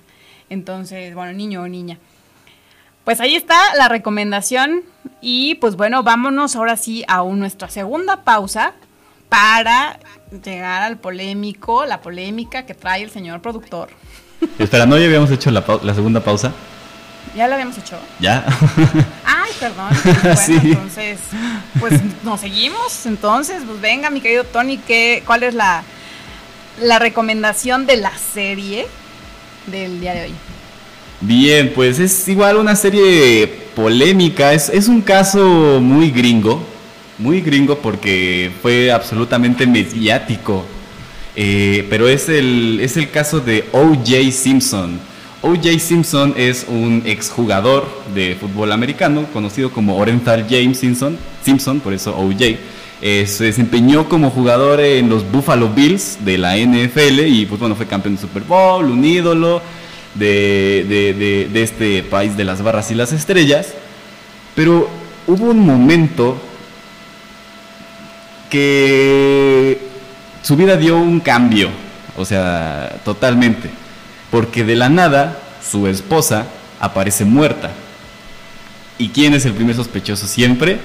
[0.50, 2.00] Entonces, bueno, niño o niña.
[3.04, 4.84] Pues ahí está la recomendación
[5.22, 8.74] y pues bueno, vámonos ahora sí a nuestra segunda pausa
[9.34, 9.98] para
[10.46, 13.90] llegar al polémico, la polémica que trae el señor productor.
[14.60, 15.64] Espera, ¿no ya habíamos hecho la,
[15.96, 16.52] segunda pausa?
[17.36, 17.98] ¿Ya lo habíamos hecho?
[18.20, 18.46] Ya.
[19.26, 19.90] Ay, perdón.
[20.04, 21.20] Bueno, entonces,
[21.80, 23.08] pues nos seguimos.
[23.08, 25.82] Entonces, pues venga, mi querido Tony, ¿qué, ¿cuál es la,
[26.80, 28.86] la recomendación de la serie
[29.66, 30.34] del día de hoy?
[31.22, 34.54] Bien, pues es igual una serie polémica.
[34.54, 36.73] Es, es un caso muy gringo
[37.18, 40.66] muy gringo porque fue absolutamente mediático.
[41.36, 44.32] Eh, pero es el, es el caso de O.J.
[44.32, 45.00] Simpson.
[45.42, 45.80] O.J.
[45.80, 52.16] Simpson es un exjugador de fútbol americano, conocido como Orenthal James Simpson, Simpson por eso
[52.16, 52.58] O.J.
[53.02, 57.76] Eh, se desempeñó como jugador en los Buffalo Bills de la NFL y pues bueno,
[57.76, 59.62] fue campeón de Super Bowl, un ídolo
[60.16, 63.74] de, de, de este país de las barras y las estrellas.
[64.56, 64.88] Pero
[65.28, 66.38] hubo un momento
[68.54, 69.80] que
[70.44, 71.70] su vida dio un cambio,
[72.16, 73.72] o sea, totalmente,
[74.30, 76.46] porque de la nada su esposa
[76.80, 77.72] aparece muerta.
[79.00, 80.78] ¿Y quién es el primer sospechoso siempre?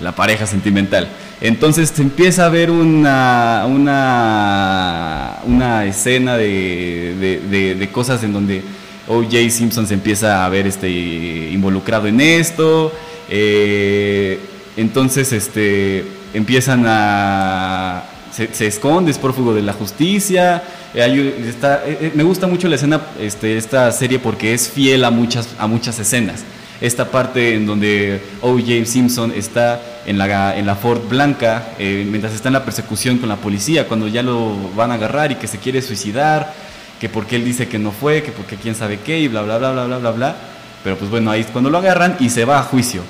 [0.00, 1.08] La pareja sentimental.
[1.40, 7.40] Entonces se empieza a ver una, una, una escena de,
[7.76, 8.62] de, cosas en donde
[9.08, 9.50] O.J.
[9.50, 12.92] Simpson se empieza a ver este, involucrado en esto.
[13.28, 14.38] Eh,
[14.76, 18.04] entonces, este, empiezan a...
[18.30, 20.62] Se, esconde, es prófugo de la justicia.
[20.94, 25.04] Eh, está, eh, eh, me gusta mucho la escena, este, esta serie, porque es fiel
[25.04, 26.44] a muchas, a muchas escenas.
[26.80, 28.84] Esta parte en donde O.J.
[28.84, 33.36] Simpson está en la, en la Ford Blanca, mientras está en la persecución con la
[33.36, 36.54] policía, cuando ya lo van a agarrar y que se quiere suicidar,
[37.00, 39.58] que porque él dice que no fue, que porque quién sabe qué, y bla, bla,
[39.58, 40.36] bla, bla, bla, bla, bla.
[40.84, 43.02] Pero pues bueno, ahí es cuando lo agarran y se va a juicio.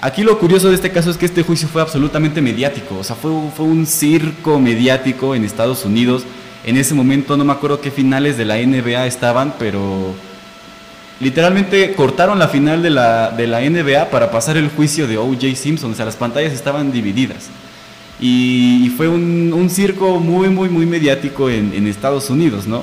[0.00, 3.16] Aquí lo curioso de este caso es que este juicio fue absolutamente mediático, o sea,
[3.16, 6.24] fue, fue un circo mediático en Estados Unidos.
[6.64, 10.14] En ese momento no me acuerdo qué finales de la NBA estaban, pero
[11.20, 15.54] literalmente cortaron la final de la, de la NBA para pasar el juicio de O.J.
[15.54, 15.92] Simpson.
[15.92, 17.48] O sea, las pantallas estaban divididas.
[18.18, 22.82] Y, fue un, circo muy, muy, muy mediático en, Estados Unidos, ¿no?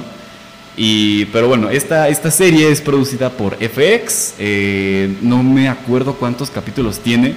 [0.78, 4.36] Y, pero bueno, esta, esta serie es producida por FX.
[4.38, 7.36] Eh, no me acuerdo cuántos capítulos tiene,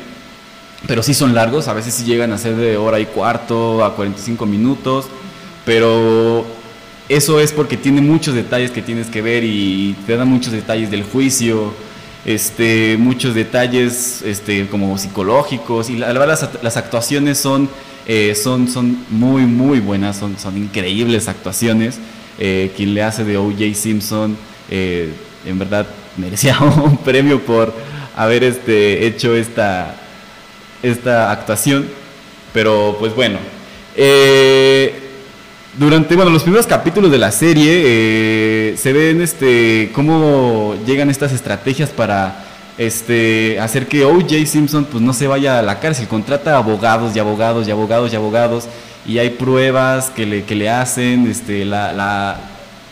[0.86, 1.66] pero sí son largos.
[1.66, 5.07] A veces sí llegan a ser de hora y cuarto a 45 minutos.
[5.64, 6.45] Pero
[7.09, 10.91] eso es porque tiene muchos detalles que tienes que ver y te da muchos detalles
[10.91, 11.72] del juicio,
[12.24, 17.68] este, muchos detalles este, como psicológicos y la, verdad las, las, actuaciones son,
[18.07, 21.99] eh, son, son muy, muy buenas, son, son increíbles actuaciones.
[22.43, 23.74] Eh, quien le hace de O.J.
[23.74, 24.34] Simpson,
[24.70, 25.11] eh,
[25.45, 25.86] en verdad
[26.16, 27.74] merecía un premio por
[28.16, 29.95] haber este, hecho esta,
[30.82, 31.86] esta actuación.
[32.55, 33.38] Pero pues bueno.
[33.95, 34.95] Eh,
[35.78, 41.91] durante bueno, los primeros capítulos de la serie se ven este, cómo llegan estas estrategias
[41.91, 42.45] para
[42.78, 44.47] este, hacer que O.J.
[44.47, 46.09] Simpson pues, no se vaya a la cárcel.
[46.09, 48.64] Contrata abogados y abogados y abogados y abogados
[49.11, 51.26] y hay pruebas que le, que le hacen.
[51.26, 52.40] Este, la, la,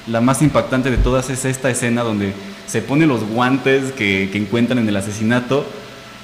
[0.06, 2.32] la, más impactante de todas es esta escena donde
[2.66, 5.64] se ponen los guantes que, que encuentran en el asesinato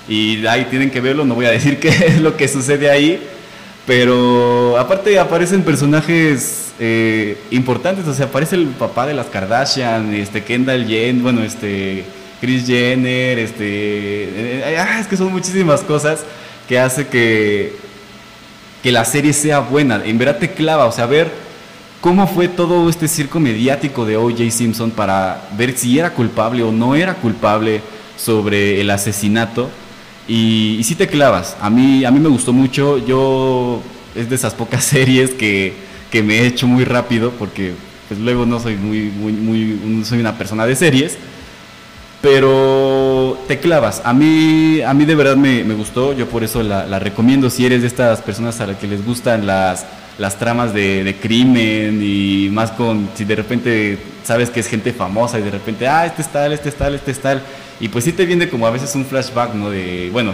[0.08, 1.24] y ahí tienen que verlo.
[1.24, 3.20] No voy a decir qué es lo que sucede ahí
[3.86, 10.42] pero aparte aparecen personajes eh, importantes, o sea, aparece el papá de las Kardashian, este
[10.42, 12.04] Kendall Jenner, bueno, este
[12.40, 16.20] Chris Jenner, este, eh, ah, es que son muchísimas cosas
[16.66, 17.76] que hace que,
[18.84, 20.02] que la serie sea buena.
[20.04, 21.32] En verdad te clava, o sea, ver
[22.02, 24.50] cómo fue todo este circo mediático de O.J.
[24.50, 27.80] Simpson para ver si era culpable o no era culpable
[28.18, 29.70] sobre el asesinato
[30.28, 31.56] y, si te clavas.
[31.62, 32.98] A mí, a mí me gustó mucho.
[32.98, 33.80] Yo
[34.14, 35.72] es de esas pocas series que,
[36.10, 37.72] que me he hecho muy rápido porque
[38.08, 41.16] pues luego no soy muy, muy, muy, soy una persona de series.
[42.24, 44.00] Pero te clavas.
[44.02, 46.14] A mí, a mí de verdad me, gustó.
[46.14, 47.50] Yo por eso la, recomiendo.
[47.50, 49.84] Si eres de estas personas a las que les gustan las,
[50.16, 55.38] las tramas de, crimen y más con si de repente sabes que es gente famosa
[55.38, 57.42] y de repente, ah, este es tal, este es tal, este es tal
[57.78, 59.68] y pues sí te viene como a veces un flashback, ¿no?
[59.68, 60.32] De, bueno,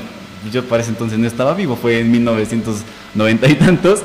[0.52, 4.02] yo para ese entonces no estaba vivo, fue en 1990 y tantos,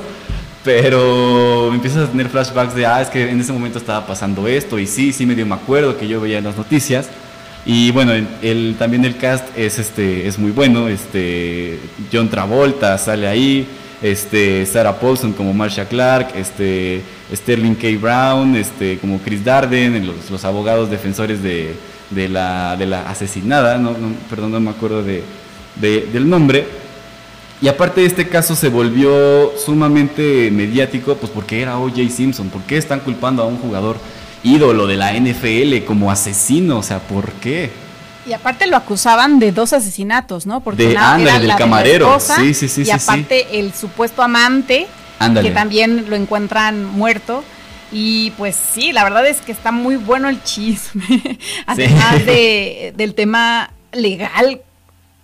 [0.64, 4.80] pero empiezas a tener flashbacks de, ah, es que en ese momento estaba pasando esto,
[4.80, 7.10] y sí, sí medio me acuerdo que yo veía las noticias.
[7.66, 11.80] Y bueno, el, también el cast es, este, es muy bueno, este,
[12.14, 13.68] John Travolta sale ahí,
[14.04, 17.02] este, Sarah Paulson como Marsha Clark, este,
[17.34, 17.88] Sterling K.
[18.00, 21.74] Brown, este, como Chris Darden, los, los abogados defensores de,
[22.12, 23.96] de la, de la asesinada, no,
[24.30, 25.24] perdón, no me acuerdo de,
[25.82, 26.66] del nombre.
[27.62, 32.10] Y aparte de este caso se volvió sumamente mediático, pues porque era O.J.
[32.10, 32.50] Simpson.
[32.50, 33.98] ¿Por qué están culpando a un jugador
[34.46, 36.78] ídolo de la NFL como asesino?
[36.80, 37.72] O sea, ¿por qué?
[38.26, 40.62] Y aparte lo acusaban de dos asesinatos, ¿no?
[40.62, 42.20] Porque de, era del camarero.
[42.20, 42.84] sí, sí, sí.
[42.84, 44.88] Y aparte el supuesto amante,
[45.42, 47.44] que también lo encuentran muerto.
[47.92, 51.40] Y pues sí, la verdad es que está muy bueno el chisme.
[51.68, 54.62] Además de, del tema legal,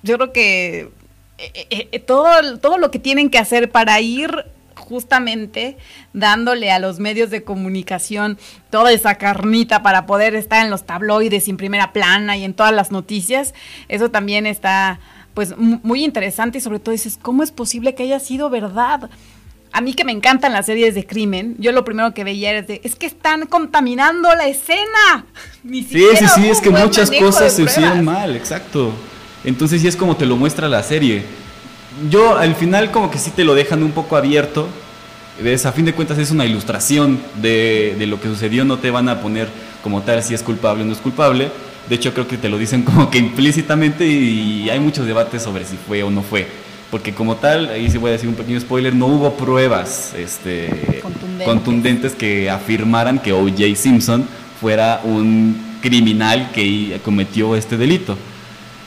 [0.03, 0.89] yo creo que
[1.37, 4.45] eh, eh, eh, todo, todo lo que tienen que hacer para ir
[4.75, 5.77] justamente
[6.13, 8.37] dándole a los medios de comunicación
[8.69, 12.73] toda esa carnita para poder estar en los tabloides en primera plana y en todas
[12.73, 13.53] las noticias,
[13.87, 14.99] eso también está
[15.33, 19.09] pues muy interesante y sobre todo dices, ¿cómo es posible que haya sido verdad?
[19.73, 22.61] a mí que me encantan las series de crimen, yo lo primero que veía era
[22.61, 25.25] de, es que están contaminando la escena.
[25.63, 28.91] sí, sí, sí, es que muchas cosas se hicieron mal, exacto.
[29.43, 31.23] Entonces sí es como te lo muestra la serie.
[32.09, 34.67] Yo al final como que sí te lo dejan un poco abierto.
[35.41, 35.65] ¿Ves?
[35.65, 39.09] A fin de cuentas es una ilustración de, de lo que sucedió, no te van
[39.09, 39.47] a poner
[39.81, 41.49] como tal si es culpable o no es culpable.
[41.89, 45.65] De hecho creo que te lo dicen como que implícitamente y hay muchos debates sobre
[45.65, 46.47] si fue o no fue
[46.91, 51.01] porque como tal, ahí sí voy a decir un pequeño spoiler, no hubo pruebas este,
[51.45, 52.11] contundentes.
[52.13, 53.75] que afirmaran que O.J.
[53.75, 54.27] Simpson
[54.59, 58.17] fuera un criminal que cometió este delito.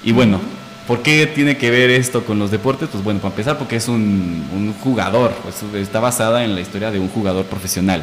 [0.04, 0.38] Y bueno,
[0.86, 2.88] ¿por qué tiene que ver esto con los deportes?
[2.90, 6.98] Pues bueno, para empezar, porque es un, jugador, pues está basada en la historia de
[6.98, 8.02] un jugador profesional.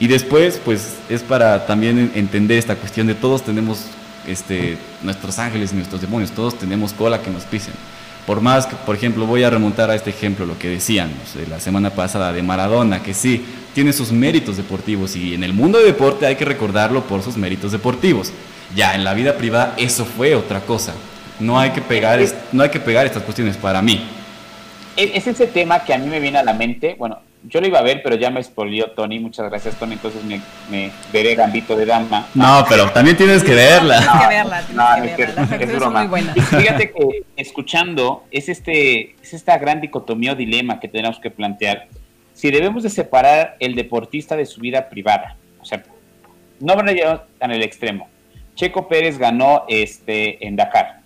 [0.00, 3.86] Y después, pues es para también entender esta cuestión de todos tenemos
[4.26, 7.74] este, nuestros ángeles y nuestros demonios, todos tenemos cola que nos pisen.
[8.26, 11.58] Por más que, por ejemplo, voy a remontar a este ejemplo, lo que decíamos la
[11.60, 13.42] semana pasada de Maradona, que sí,
[13.74, 17.36] tiene sus méritos deportivos y en el mundo de deporte hay que recordarlo por sus
[17.36, 18.32] méritos deportivos.
[18.76, 20.92] Ya en la vida privada eso fue otra cosa.
[21.40, 22.20] No hay que pegar,
[22.52, 24.04] no hay que pegar estas cuestiones para mí.
[24.96, 26.96] Es ese tema que a mí me viene a la mente.
[26.98, 29.20] Bueno, yo lo iba a ver, pero ya me expolió Tony.
[29.20, 29.92] Muchas gracias, Tony.
[29.92, 32.26] Entonces me, me veré Gambito de Dama.
[32.34, 33.98] No, pero también tienes que verla.
[33.98, 35.48] Tienes que verla, tienes que verla.
[35.48, 36.34] Las es son muy buenas.
[36.34, 41.86] Fíjate que escuchando es este es esta gran dicotomía o dilema que tenemos que plantear.
[42.34, 45.36] Si debemos de separar el deportista de su vida privada.
[45.60, 45.82] O sea,
[46.60, 48.08] no van a llegar tan el extremo.
[48.56, 50.97] Checo Pérez ganó este en Dakar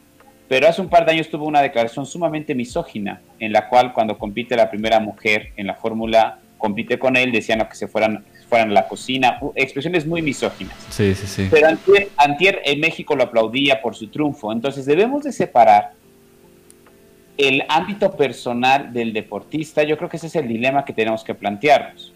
[0.52, 4.18] pero hace un par de años tuvo una declaración sumamente misógina, en la cual cuando
[4.18, 8.68] compite la primera mujer en la fórmula, compite con él, decían que se fueran, fueran
[8.68, 10.76] a la cocina, expresiones muy misóginas.
[10.90, 11.48] Sí, sí, sí.
[11.50, 15.92] Pero antier, antier en México lo aplaudía por su triunfo, entonces debemos de separar
[17.38, 21.32] el ámbito personal del deportista, yo creo que ese es el dilema que tenemos que
[21.34, 22.12] plantearnos.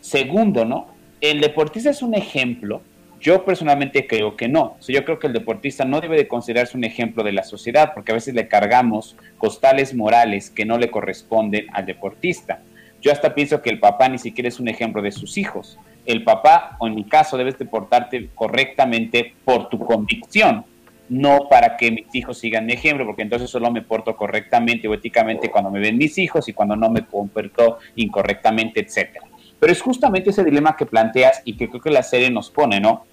[0.00, 0.88] Segundo, ¿no?
[1.20, 2.82] El deportista es un ejemplo
[3.26, 4.76] yo personalmente creo que no.
[4.86, 8.12] yo creo que el deportista no debe de considerarse un ejemplo de la sociedad porque
[8.12, 12.62] a veces le cargamos costales morales que no le corresponden al deportista.
[13.02, 15.76] Yo hasta pienso que el papá ni siquiera es un ejemplo de sus hijos.
[16.04, 20.64] El papá, o en mi caso, debes de portarte correctamente por tu convicción,
[21.08, 24.94] no para que mis hijos sigan mi ejemplo, porque entonces solo me porto correctamente o
[24.94, 29.26] éticamente cuando me ven mis hijos y cuando no me comporto incorrectamente, etcétera.
[29.58, 32.80] Pero es justamente ese dilema que planteas y que creo que la serie nos pone,
[32.80, 33.06] ¿no?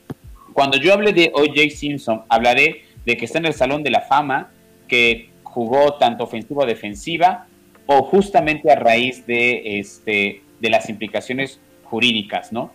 [0.53, 1.69] Cuando yo hable de O.J.
[1.75, 4.51] Simpson, hablaré de que está en el Salón de la Fama,
[4.87, 7.47] que jugó tanto ofensiva o defensiva,
[7.85, 12.71] o justamente a raíz de, este, de las implicaciones jurídicas, ¿no?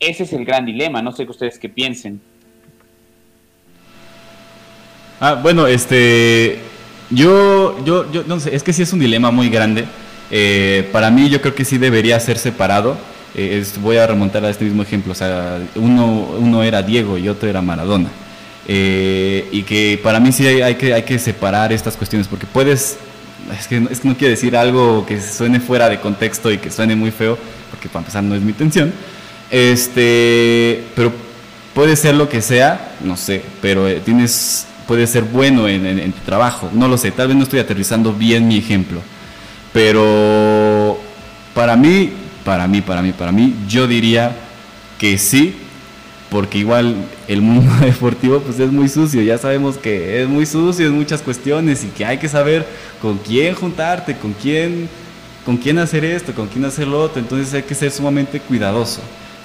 [0.00, 2.20] Ese es el gran dilema, no sé qué ustedes qué piensen.
[5.20, 6.58] Ah, bueno, este,
[7.10, 9.84] yo, yo, yo, no sé, es que sí es un dilema muy grande,
[10.30, 12.96] eh, para mí yo creo que sí debería ser separado.
[13.34, 15.12] Eh, voy a remontar a este mismo ejemplo.
[15.12, 18.08] O sea, uno, uno era Diego y otro era Maradona.
[18.66, 22.98] Eh, y que para mí sí hay, que, hay que separar estas cuestiones porque puedes...
[23.58, 26.70] Es que, es que no quiero decir algo que suene fuera de contexto y que
[26.70, 27.38] suene muy feo,
[27.70, 28.92] porque para empezar no es mi intención.
[29.50, 31.12] Este, pero
[31.72, 36.68] puede ser lo que sea, no sé, pero tienes, puede ser bueno en tu trabajo,
[36.74, 39.00] no lo sé, tal vez no estoy aterrizando bien mi ejemplo.
[39.72, 40.98] Pero
[41.54, 42.12] para mí,
[42.44, 44.32] para mí, para mí, para mí, yo diría
[44.98, 45.54] que sí,
[46.30, 46.94] porque igual
[47.26, 51.22] el mundo deportivo pues es muy sucio, ya sabemos que es muy sucio en muchas
[51.22, 52.66] cuestiones y que hay que saber
[53.00, 54.88] con quién juntarte, con quién,
[55.44, 59.00] con quién hacer esto, con quién hacer lo otro, entonces hay que ser sumamente cuidadoso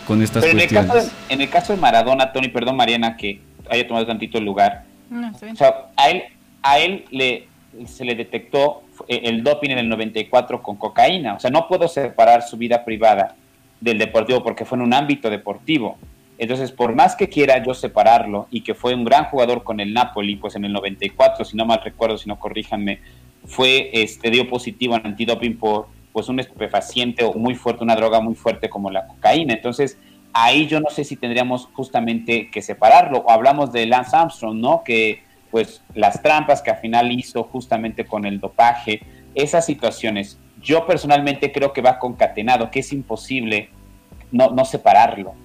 [0.08, 0.90] con estas Pero cuestiones.
[0.90, 4.06] En el, caso de, en el caso de Maradona, Tony, perdón Mariana que haya tomado
[4.06, 6.24] tantito el lugar, o sea, a él,
[6.62, 7.48] a él le,
[7.88, 11.36] se le detectó el doping en el 94 con cocaína.
[11.36, 13.36] O sea, no puedo separar su vida privada
[13.82, 15.98] del deportivo porque fue en un ámbito deportivo.
[16.38, 19.94] Entonces, por más que quiera yo separarlo y que fue un gran jugador con el
[19.94, 23.00] Napoli, pues en el 94, si no mal recuerdo, si no corríjanme,
[23.46, 28.20] fue, este, dio positivo en antidoping por pues un estupefaciente o muy fuerte, una droga
[28.20, 29.54] muy fuerte como la cocaína.
[29.54, 29.98] Entonces,
[30.32, 33.20] ahí yo no sé si tendríamos justamente que separarlo.
[33.20, 34.84] O hablamos de Lance Armstrong, ¿no?
[34.84, 35.24] Que
[35.54, 39.04] pues las trampas que al final hizo justamente con el dopaje,
[39.36, 43.70] esas situaciones, yo personalmente creo que va concatenado, que es imposible
[44.32, 45.36] no, no separarlo.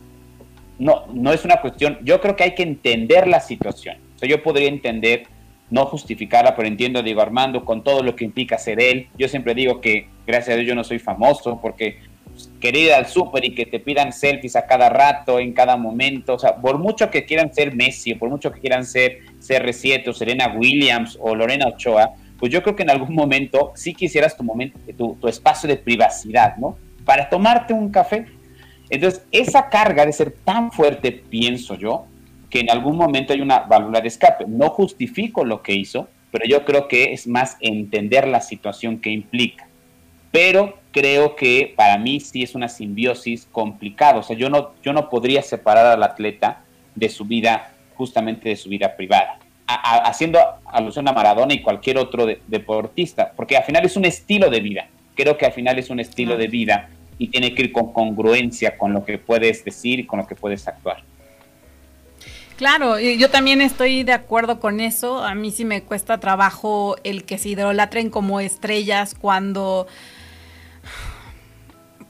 [0.78, 3.98] No, no es una cuestión, yo creo que hay que entender la situación.
[4.16, 5.24] O sea, yo podría entender,
[5.68, 9.08] no justificarla, pero entiendo, digo, Armando, con todo lo que implica ser él.
[9.18, 11.98] Yo siempre digo que, gracias a Dios, yo no soy famoso, porque
[12.60, 16.34] querer ir al súper y que te pidan selfies a cada rato, en cada momento,
[16.34, 20.12] o sea, por mucho que quieran ser Messi, por mucho que quieran ser CR7 o
[20.12, 24.44] Serena Williams o Lorena Ochoa, pues yo creo que en algún momento sí quisieras tu
[24.44, 26.76] momento, tu, tu espacio de privacidad, ¿no?
[27.04, 28.26] Para tomarte un café.
[28.90, 32.06] Entonces, esa carga de ser tan fuerte, pienso yo,
[32.50, 34.44] que en algún momento hay una válvula de escape.
[34.46, 39.10] No justifico lo que hizo, pero yo creo que es más entender la situación que
[39.10, 39.68] implica.
[40.30, 44.18] Pero creo que para mí sí es una simbiosis complicada.
[44.18, 46.64] O sea, yo no, yo no podría separar al atleta
[46.94, 49.38] de su vida, justamente de su vida privada.
[49.66, 54.60] haciendo alusión a Maradona y cualquier otro deportista, porque al final es un estilo de
[54.60, 54.88] vida.
[55.14, 58.78] Creo que al final es un estilo de vida y tiene que ir con congruencia
[58.78, 61.02] con lo que puedes decir y con lo que puedes actuar.
[62.56, 65.22] Claro, yo también estoy de acuerdo con eso.
[65.22, 69.86] A mí sí me cuesta trabajo el que se idolatren como estrellas cuando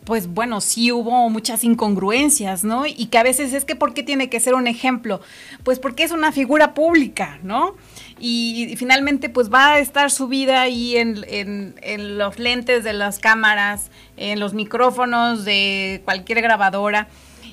[0.08, 2.86] pues bueno, sí hubo muchas incongruencias, ¿no?
[2.86, 5.20] Y que a veces es que ¿por qué tiene que ser un ejemplo?
[5.64, 7.76] Pues porque es una figura pública, ¿no?
[8.18, 11.74] Y, finalmente pues va a estar su vida ahí en,
[12.16, 17.08] los lentes de las cámaras, en los micrófonos de cualquier grabadora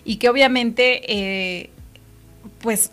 [0.06, 1.72] y que obviamente eh,
[2.60, 2.92] pues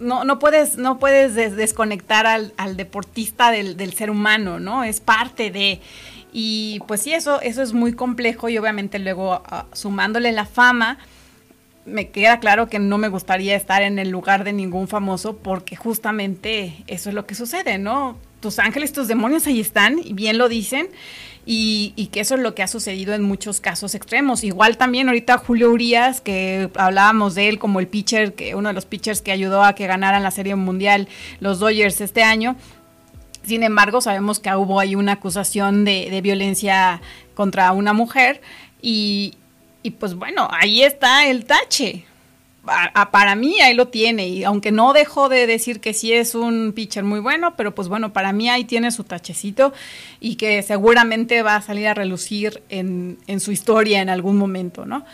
[0.00, 4.82] no, no, puedes, no puedes desconectar al, deportista del, del, ser humano, ¿no?
[4.82, 5.80] Es parte de
[6.36, 10.98] Y pues sí, eso, eso es muy complejo y obviamente luego ah, sumándole la fama,
[11.86, 15.76] me queda claro que no me gustaría estar en el lugar de ningún famoso porque
[15.76, 18.16] justamente eso es lo que sucede, ¿no?
[18.40, 20.88] Tus ángeles, tus demonios ahí están y bien lo dicen.
[21.46, 24.44] Y, y, que eso es lo que ha sucedido en muchos casos extremos.
[24.44, 28.72] Igual también ahorita Julio Urias, que hablábamos de él como el pitcher, que uno de
[28.72, 31.06] los pitchers que ayudó a que ganaran la Serie Mundial
[31.40, 32.56] los Dodgers este año.
[33.44, 37.00] Sin embargo, sabemos que hubo ahí una acusación de, violencia
[37.34, 38.40] contra una mujer
[38.80, 39.34] y,
[39.82, 42.06] y pues bueno, ahí está el tache.
[43.10, 44.28] para mí ahí lo tiene.
[44.28, 47.88] Y aunque no dejo de decir que sí es un pitcher muy bueno, pero pues
[47.88, 49.72] bueno, para mí ahí tiene su tachecito
[50.20, 54.86] y que seguramente va a salir a relucir en, en su historia en algún momento,
[54.86, 55.04] ¿no?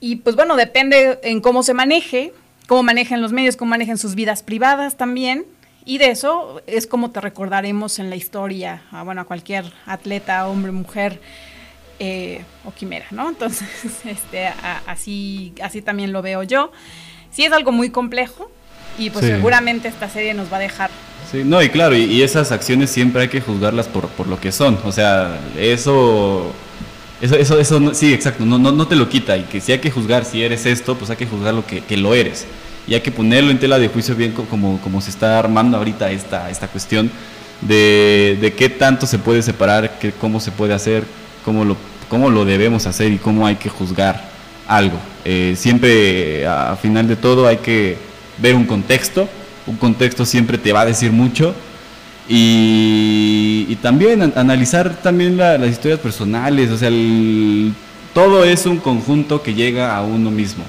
[0.00, 2.32] Y pues bueno, depende en cómo se maneje,
[2.66, 5.44] cómo manejen los medios, cómo manejen sus vidas privadas también.
[5.84, 10.46] Y de eso es como te recordaremos en la historia, a, bueno, a cualquier atleta,
[10.46, 11.20] hombre, mujer,
[11.98, 13.28] eh, o quimera, ¿no?
[13.28, 13.68] Entonces,
[14.04, 16.70] este, a, así, así también lo veo yo.
[17.30, 18.50] Sí es algo muy complejo
[18.98, 19.30] y pues Sí.
[19.32, 20.90] seguramente esta serie nos va a dejar.
[21.30, 24.38] Sí, no, y claro, y, y esas acciones siempre hay que juzgarlas por, por lo
[24.40, 24.78] que son.
[24.84, 26.52] O sea, eso.
[27.20, 29.36] Eso, eso, eso no- sí, exacto, no, no, no te lo quita.
[29.36, 31.82] Y que si hay que juzgar si eres esto, pues hay que juzgar lo que,
[31.82, 32.46] que lo eres.
[32.86, 35.76] Y hay que ponerlo en tela de juicio bien co- como, como se está armando
[35.76, 37.10] ahorita esta, esta cuestión
[37.60, 41.04] de, de qué tanto se puede separar, qué, cómo se puede hacer,
[41.44, 41.76] cómo lo,
[42.08, 44.28] cómo lo debemos hacer y cómo hay que juzgar
[44.66, 44.98] algo.
[45.24, 47.96] Eh, siempre, a, final de todo, hay que
[48.38, 49.28] ver un contexto.
[49.66, 51.54] Un contexto siempre te va a decir mucho.
[52.28, 56.70] Y, y también an- analizar también la- las historias personales.
[56.70, 57.72] O sea, el-
[58.14, 60.64] todo es un conjunto que llega a uno mismo.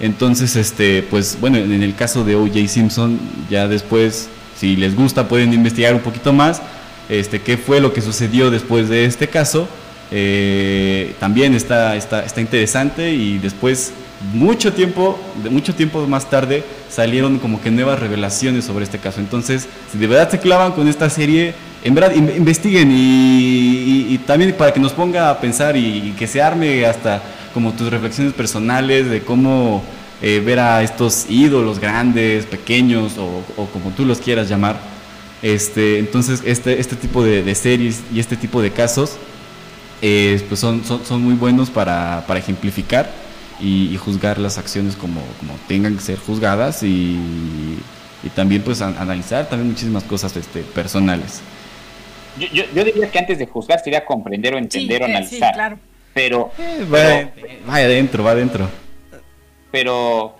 [0.00, 2.66] Entonces, este, pues bueno, en el caso de O.J.
[2.68, 3.18] Simpson,
[3.48, 4.28] ya después,
[4.58, 6.60] si les gusta, pueden investigar un poquito más,
[7.08, 9.68] este, qué fue lo que sucedió después de este caso.
[10.10, 13.92] Eh, también está, está, está interesante y después,
[14.32, 15.18] mucho tiempo,
[15.50, 19.20] mucho tiempo más tarde, salieron como que nuevas revelaciones sobre este caso.
[19.20, 24.54] Entonces, si de verdad se clavan con esta serie, en verdad in- investiguen y también
[24.54, 27.22] para que nos ponga a pensar y, y que se arme hasta
[27.54, 29.82] como tus reflexiones personales de cómo
[30.20, 34.76] eh, ver a estos ídolos grandes, pequeños o, o como tú los quieras llamar.
[35.42, 39.16] Este, entonces, este, este tipo de, de series y este tipo de casos
[40.02, 43.10] eh, pues son, son, son muy buenos para, para ejemplificar
[43.60, 47.18] y, y juzgar las acciones como, como tengan que ser juzgadas y,
[48.22, 51.40] y también pues an- analizar también muchísimas cosas este, personales.
[52.38, 55.14] Yo, yo, yo diría que antes de juzgar sería comprender o entender o Sí, eh,
[55.14, 55.54] sí, analizar.
[55.54, 55.78] claro.
[56.14, 58.68] Pero, Eh, va, va adentro, va adentro.
[59.70, 60.36] pero,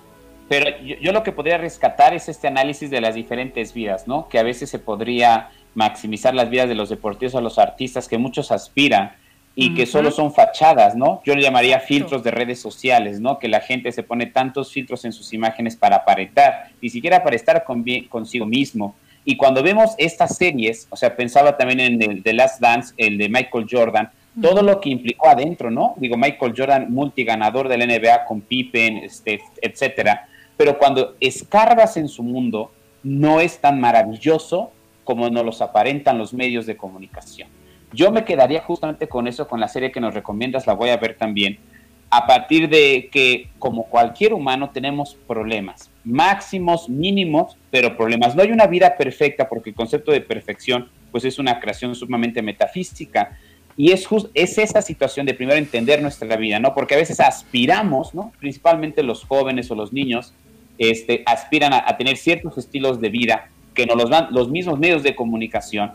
[0.49, 4.29] pero yo, yo lo que podría rescatar es este análisis de las diferentes vidas, ¿no?
[4.29, 8.19] Que a veces se podría maximizar las vidas de los deportistas o los artistas que
[8.19, 9.17] muchos aspiran
[9.57, 9.91] y que Ujú.
[9.93, 11.21] solo son fachadas, ¿no?
[11.25, 13.39] Yo le llamaría filtros de redes sociales, ¿no?
[13.41, 17.35] Que la gente se pone tantos filtros en sus imágenes para aparentar, ni siquiera para
[17.37, 18.95] estar con consigo mismo.
[19.25, 23.17] Y cuando vemos estas series, o sea, pensaba también en el de Last Dance, el
[23.19, 24.11] de Michael Jordan,
[24.41, 25.95] todo lo que implicó adentro, ¿no?
[25.97, 30.29] Digo, Michael Jordan, multiganador de la NBA con Pippen, este, etcétera.
[30.57, 32.73] Pero cuando escarbas en su mundo,
[33.03, 34.71] no es tan maravilloso
[35.05, 37.49] como nos los aparentan los medios de comunicación.
[37.93, 40.97] Yo me quedaría justamente con eso, con la serie que nos recomiendas, la voy a
[40.97, 41.59] ver también,
[42.11, 48.35] a partir de que como cualquier humano tenemos problemas, máximos, mínimos, pero problemas.
[48.35, 52.43] No hay una vida perfecta porque el concepto de perfección pues es una creación sumamente
[52.43, 53.37] metafísica
[53.77, 56.75] y es, es esa situación de primero entender nuestra vida, ¿no?
[56.75, 58.33] Porque a veces aspiramos, ¿no?
[58.39, 60.33] Principalmente los jóvenes o los niños,
[60.79, 64.79] este, aspiran a, a tener ciertos estilos de vida que nos los dan los mismos
[64.79, 65.93] medios de comunicación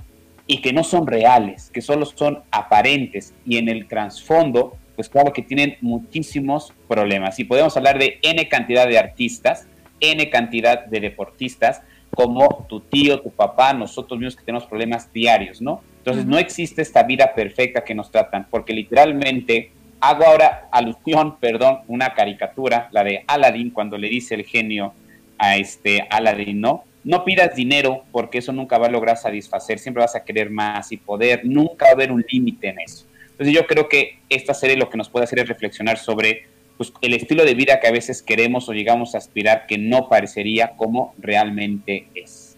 [0.48, 5.32] y que no son reales, que solo son aparentes y en el trasfondo, pues claro
[5.32, 7.40] que tienen muchísimos problemas.
[7.40, 9.68] Y podemos hablar de N cantidad de artistas,
[10.02, 11.82] N cantidad de deportistas,
[12.20, 15.82] como tu tío, tu papá, nosotros mismos que tenemos problemas diarios, ¿no?
[16.00, 21.80] Entonces no existe esta vida perfecta que nos tratan, porque literalmente hago ahora alusión, perdón,
[21.88, 24.94] una caricatura, la de Aladdin, cuando le dice el genio
[25.38, 26.84] a este Aladdin, ¿no?
[27.06, 30.92] No pidas dinero porque eso nunca va a lograr satisfacer, siempre vas a querer más
[30.92, 33.06] y poder, nunca va a haber un límite en eso.
[33.32, 36.48] Entonces yo creo que esta serie lo que nos puede hacer es reflexionar sobre
[36.80, 40.08] pues, el estilo de vida que a veces queremos o llegamos a aspirar que no
[40.08, 42.49] parecería como realmente es.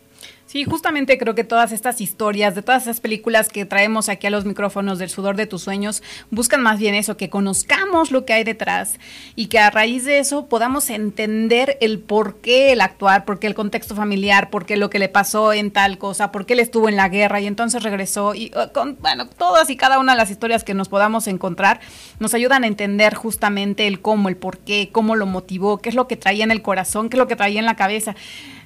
[0.52, 4.30] Sí, justamente creo que todas estas historias, de todas esas películas que traemos aquí a
[4.30, 8.34] los micrófonos del sudor de tus sueños, buscan más bien eso, que conozcamos lo que
[8.34, 9.00] hay detrás
[9.38, 13.48] y que a raíz de eso podamos entender el por qué el actuar, por qué
[13.48, 16.60] el contexto familiar, por qué lo que le pasó en tal cosa, por qué él
[16.60, 18.36] estuvo en la guerra y entonces regresó.
[18.36, 21.80] Y uh, con, bueno, todas y cada una de las historias que nos podamos encontrar
[22.20, 25.96] nos ayudan a entender justamente el cómo, el por qué, cómo lo motivó, qué es
[25.96, 28.16] lo que traía en el corazón, qué es lo que traía en la cabeza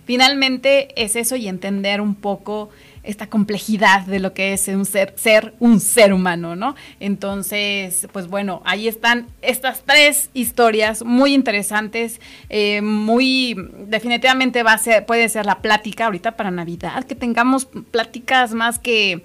[0.05, 2.69] finalmente es eso y entender un poco
[3.05, 6.75] esta complejidad de lo que es un ser, ser un ser humano, ¿no?
[6.99, 13.55] Entonces, pues bueno, ahí están estas tres historias muy interesantes, eh, muy
[13.87, 18.79] definitivamente va a ser, puede ser la plática ahorita para Navidad, que tengamos pláticas más
[18.79, 19.23] que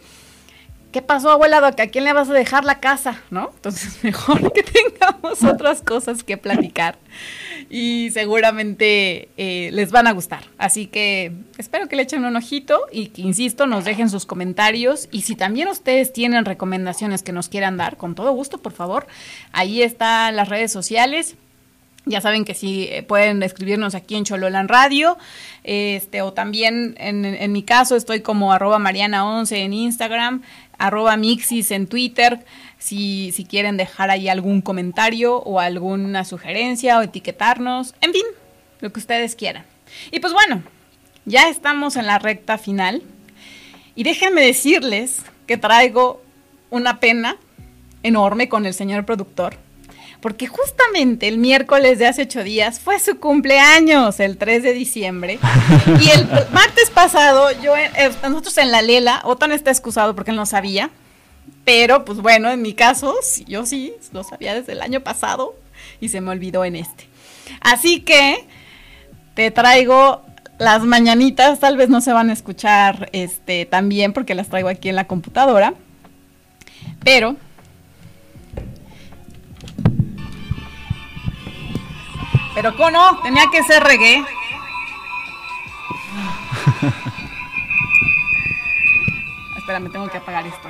[0.93, 1.59] ¿qué pasó, abuela?
[1.66, 3.22] ¿A quién le vas a dejar la casa?
[3.30, 3.51] ¿No?
[3.55, 6.99] Entonces, mejor que tengamos otras cosas que platicar.
[7.68, 10.45] Y seguramente eh, les van a gustar.
[10.59, 15.09] Así que espero que le echen un ojito y que, insisto, nos dejen sus comentarios.
[15.12, 19.07] Y si también ustedes tienen recomendaciones que nos quieran dar, con todo gusto, por favor,
[19.53, 21.36] ahí están las redes sociales.
[22.07, 25.18] Ya saben que sí eh, pueden escribirnos aquí en Chololan Radio,
[25.64, 30.43] este, o también en, en mi caso estoy como arroba mariana11 en Instagram,
[30.81, 32.45] arroba mixis en Twitter,
[32.78, 38.24] si, si quieren dejar ahí algún comentario o alguna sugerencia o etiquetarnos, en fin,
[38.81, 39.64] lo que ustedes quieran.
[40.11, 40.62] Y pues bueno,
[41.26, 43.03] ya estamos en la recta final
[43.95, 46.22] y déjenme decirles que traigo
[46.70, 47.37] una pena
[48.03, 49.57] enorme con el señor productor
[50.21, 55.39] porque justamente el miércoles de hace ocho días fue su cumpleaños, el 3 de diciembre.
[56.01, 57.91] y el martes pasado, yo, eh,
[58.23, 60.91] nosotros en la Lela, Otón está excusado porque él no sabía,
[61.64, 63.14] pero pues bueno, en mi caso,
[63.47, 65.55] yo sí lo sabía desde el año pasado
[66.01, 67.09] y se me olvidó en este.
[67.61, 68.47] Así que
[69.35, 70.23] te traigo
[70.59, 74.91] las mañanitas, tal vez no se van a escuchar este, también porque las traigo aquí
[74.91, 75.73] en la computadora,
[77.03, 77.37] pero
[82.55, 83.19] Pero ¿cómo no?
[83.21, 84.19] Tenía que ser reggae.
[89.57, 90.69] Espera, me tengo que apagar esto.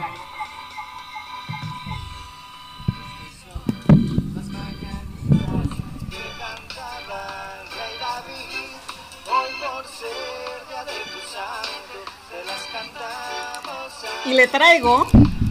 [14.26, 15.06] Y le traigo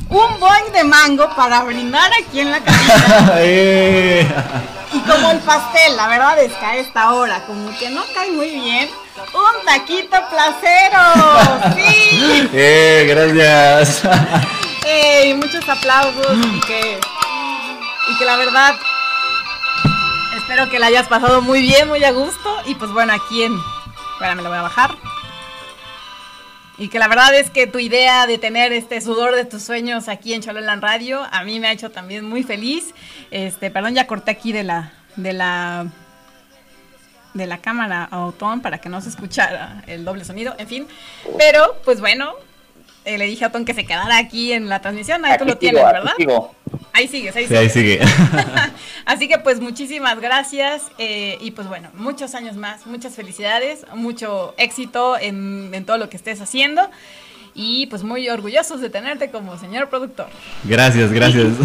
[0.09, 3.35] un boing de mango para brindar aquí en la cabina.
[4.91, 8.31] Y como el pastel, la verdad es que a esta hora como que no cae
[8.31, 8.89] muy bien.
[9.35, 11.75] Un taquito placero.
[11.75, 12.49] Sí.
[12.53, 14.01] Eh, gracias.
[14.85, 16.99] Eh, muchos aplausos y que,
[18.07, 18.73] y que la verdad
[20.35, 22.49] espero que la hayas pasado muy bien, muy a gusto.
[22.65, 23.55] Y pues bueno, aquí en...
[24.13, 24.95] Espera, me lo voy a bajar.
[26.79, 30.07] Y que la verdad es que tu idea de tener este sudor de tus sueños
[30.07, 32.93] aquí en Chololan Radio a mí me ha hecho también muy feliz.
[33.31, 35.87] Este, perdón, ya corté aquí de la de la
[37.33, 40.87] de la cámara a para que no se escuchara el doble sonido, en fin.
[41.37, 42.33] Pero pues bueno,
[43.03, 45.57] eh, le dije a Otón que se quedara aquí en la transmisión, ahí tú lo
[45.57, 46.13] tienes, ¿verdad?
[46.93, 47.99] Ahí sigues, ahí, ahí sigue.
[49.05, 54.53] Así que pues muchísimas gracias eh, y pues bueno, muchos años más, muchas felicidades, mucho
[54.57, 56.89] éxito en, en todo lo que estés haciendo
[57.55, 60.27] y pues muy orgullosos de tenerte como señor productor.
[60.63, 61.47] Gracias, gracias.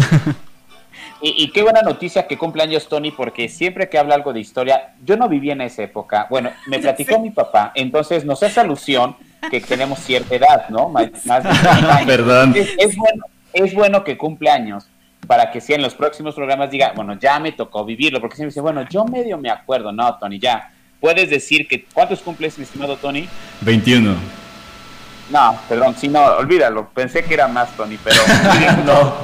[1.21, 5.17] Y, qué buena noticia que cumpleaños Tony, porque siempre que habla algo de historia, yo
[5.17, 6.27] no viví en esa época.
[6.29, 9.15] Bueno, me platicó mi papá, entonces nos hace alusión
[9.49, 10.89] que tenemos cierta edad, ¿no?
[10.89, 11.09] Más,
[12.05, 12.53] Perdón.
[12.55, 14.87] Es, bueno, es bueno que cumpleaños
[15.27, 18.51] para que si en los próximos programas diga, bueno, ya me tocó vivirlo, porque siempre
[18.51, 20.71] dice, bueno, yo medio me acuerdo, no, Tony, ya.
[20.99, 23.27] Puedes decir que, ¿cuántos cumples, mi estimado Tony?
[23.61, 24.15] 21.
[25.29, 28.17] No, perdón, si no, olvídalo, pensé que era más, Tony, pero
[28.85, 29.15] no,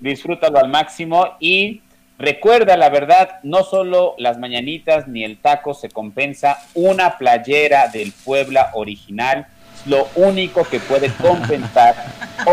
[0.00, 1.80] disfrútalo al máximo y
[2.18, 8.12] recuerda, la verdad, no solo las mañanitas ni el taco se compensa, una playera del
[8.12, 9.46] Puebla original
[9.86, 11.94] lo único que puede compensar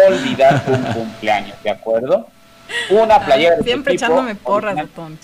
[0.07, 2.27] olvidar un cumpleaños, ¿de acuerdo?
[2.89, 4.77] Una playera de Siempre echándome porras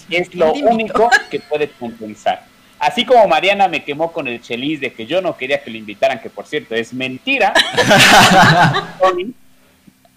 [0.09, 2.43] Es lo único que puede compensar.
[2.79, 5.77] Así como Mariana me quemó con el chelis de que yo no quería que lo
[5.77, 7.53] invitaran, que por cierto es mentira,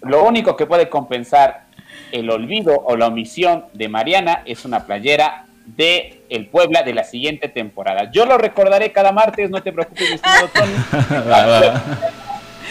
[0.01, 1.65] lo único que puede compensar
[2.11, 7.03] el olvido o la omisión de Mariana es una playera de el Puebla de la
[7.03, 8.09] siguiente temporada.
[8.11, 10.73] Yo lo recordaré cada martes, no te preocupes, mi estimado Tony.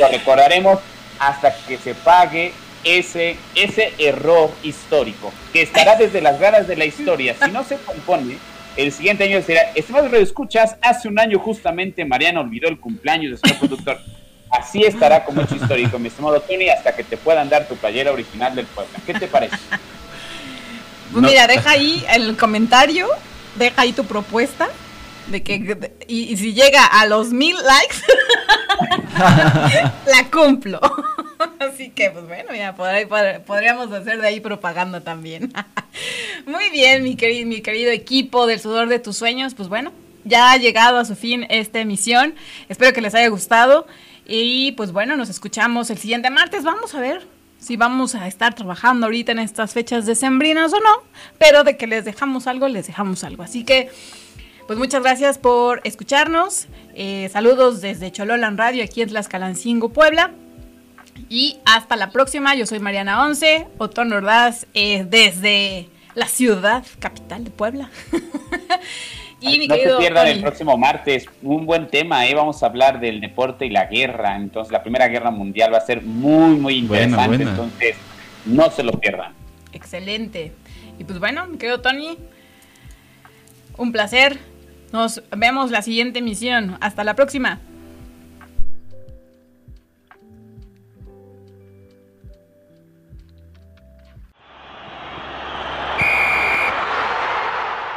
[0.00, 0.80] lo recordaremos
[1.18, 2.52] hasta que se pague
[2.84, 7.36] ese, ese error histórico, que estará desde las ganas de la historia.
[7.38, 8.38] Si no se compone,
[8.76, 13.48] el siguiente año será, estimados escuchas, hace un año justamente Mariana olvidó el cumpleaños de
[13.48, 13.98] su productor.
[14.50, 18.10] Así estará como hecho histórico, mi estimado Tony, hasta que te puedan dar tu playera
[18.10, 18.92] original del pueblo.
[19.04, 19.56] ¿Qué te parece?
[21.12, 23.08] Pues mira, deja ahí el comentario,
[23.60, 24.68] deja ahí tu propuesta
[25.28, 27.96] de que y, si llega a los mil likes
[30.06, 30.80] la cumplo.
[31.58, 35.52] Así que, pues bueno, ya podríamos hacer de ahí propaganda también.
[36.46, 39.92] Muy bien, mi querido, mi querido equipo del sudor de tus sueños, pues bueno,
[40.24, 42.34] ya ha llegado a su fin esta emisión.
[42.68, 43.86] Espero que les haya gustado.
[44.26, 46.64] Y pues bueno, nos escuchamos el siguiente martes.
[46.64, 47.26] Vamos a ver
[47.60, 51.02] si vamos a estar trabajando ahorita en estas fechas decembrinas o no.
[51.38, 53.42] Pero de que les dejamos algo, les dejamos algo.
[53.42, 53.90] Así que,
[54.66, 56.66] pues muchas gracias por escucharnos.
[56.94, 60.32] Eh, saludos desde Chololan Radio, aquí en Tlaxcalancingo, Puebla.
[61.28, 62.54] Y hasta la próxima.
[62.54, 67.90] Yo soy Mariana Once, Otón Ordaz, eh, desde la ciudad capital de Puebla.
[69.40, 72.34] Y no se pierdan el próximo martes, un buen tema, ¿eh?
[72.34, 75.80] vamos a hablar del deporte y la guerra, entonces la Primera Guerra Mundial va a
[75.80, 77.96] ser muy, muy interesante, entonces
[78.44, 79.32] no se lo pierdan.
[79.72, 80.52] Excelente.
[80.98, 82.18] Y pues bueno, mi querido Tony,
[83.78, 84.38] un placer,
[84.92, 87.60] nos vemos la siguiente emisión, hasta la próxima.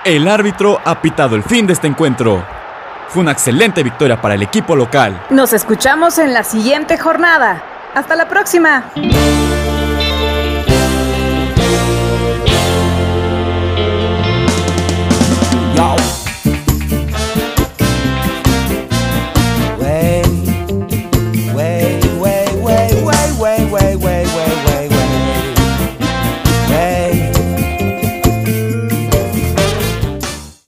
[0.05, 2.43] El árbitro ha pitado el fin de este encuentro.
[3.07, 5.27] Fue una excelente victoria para el equipo local.
[5.29, 7.63] Nos escuchamos en la siguiente jornada.
[7.95, 8.83] Hasta la próxima.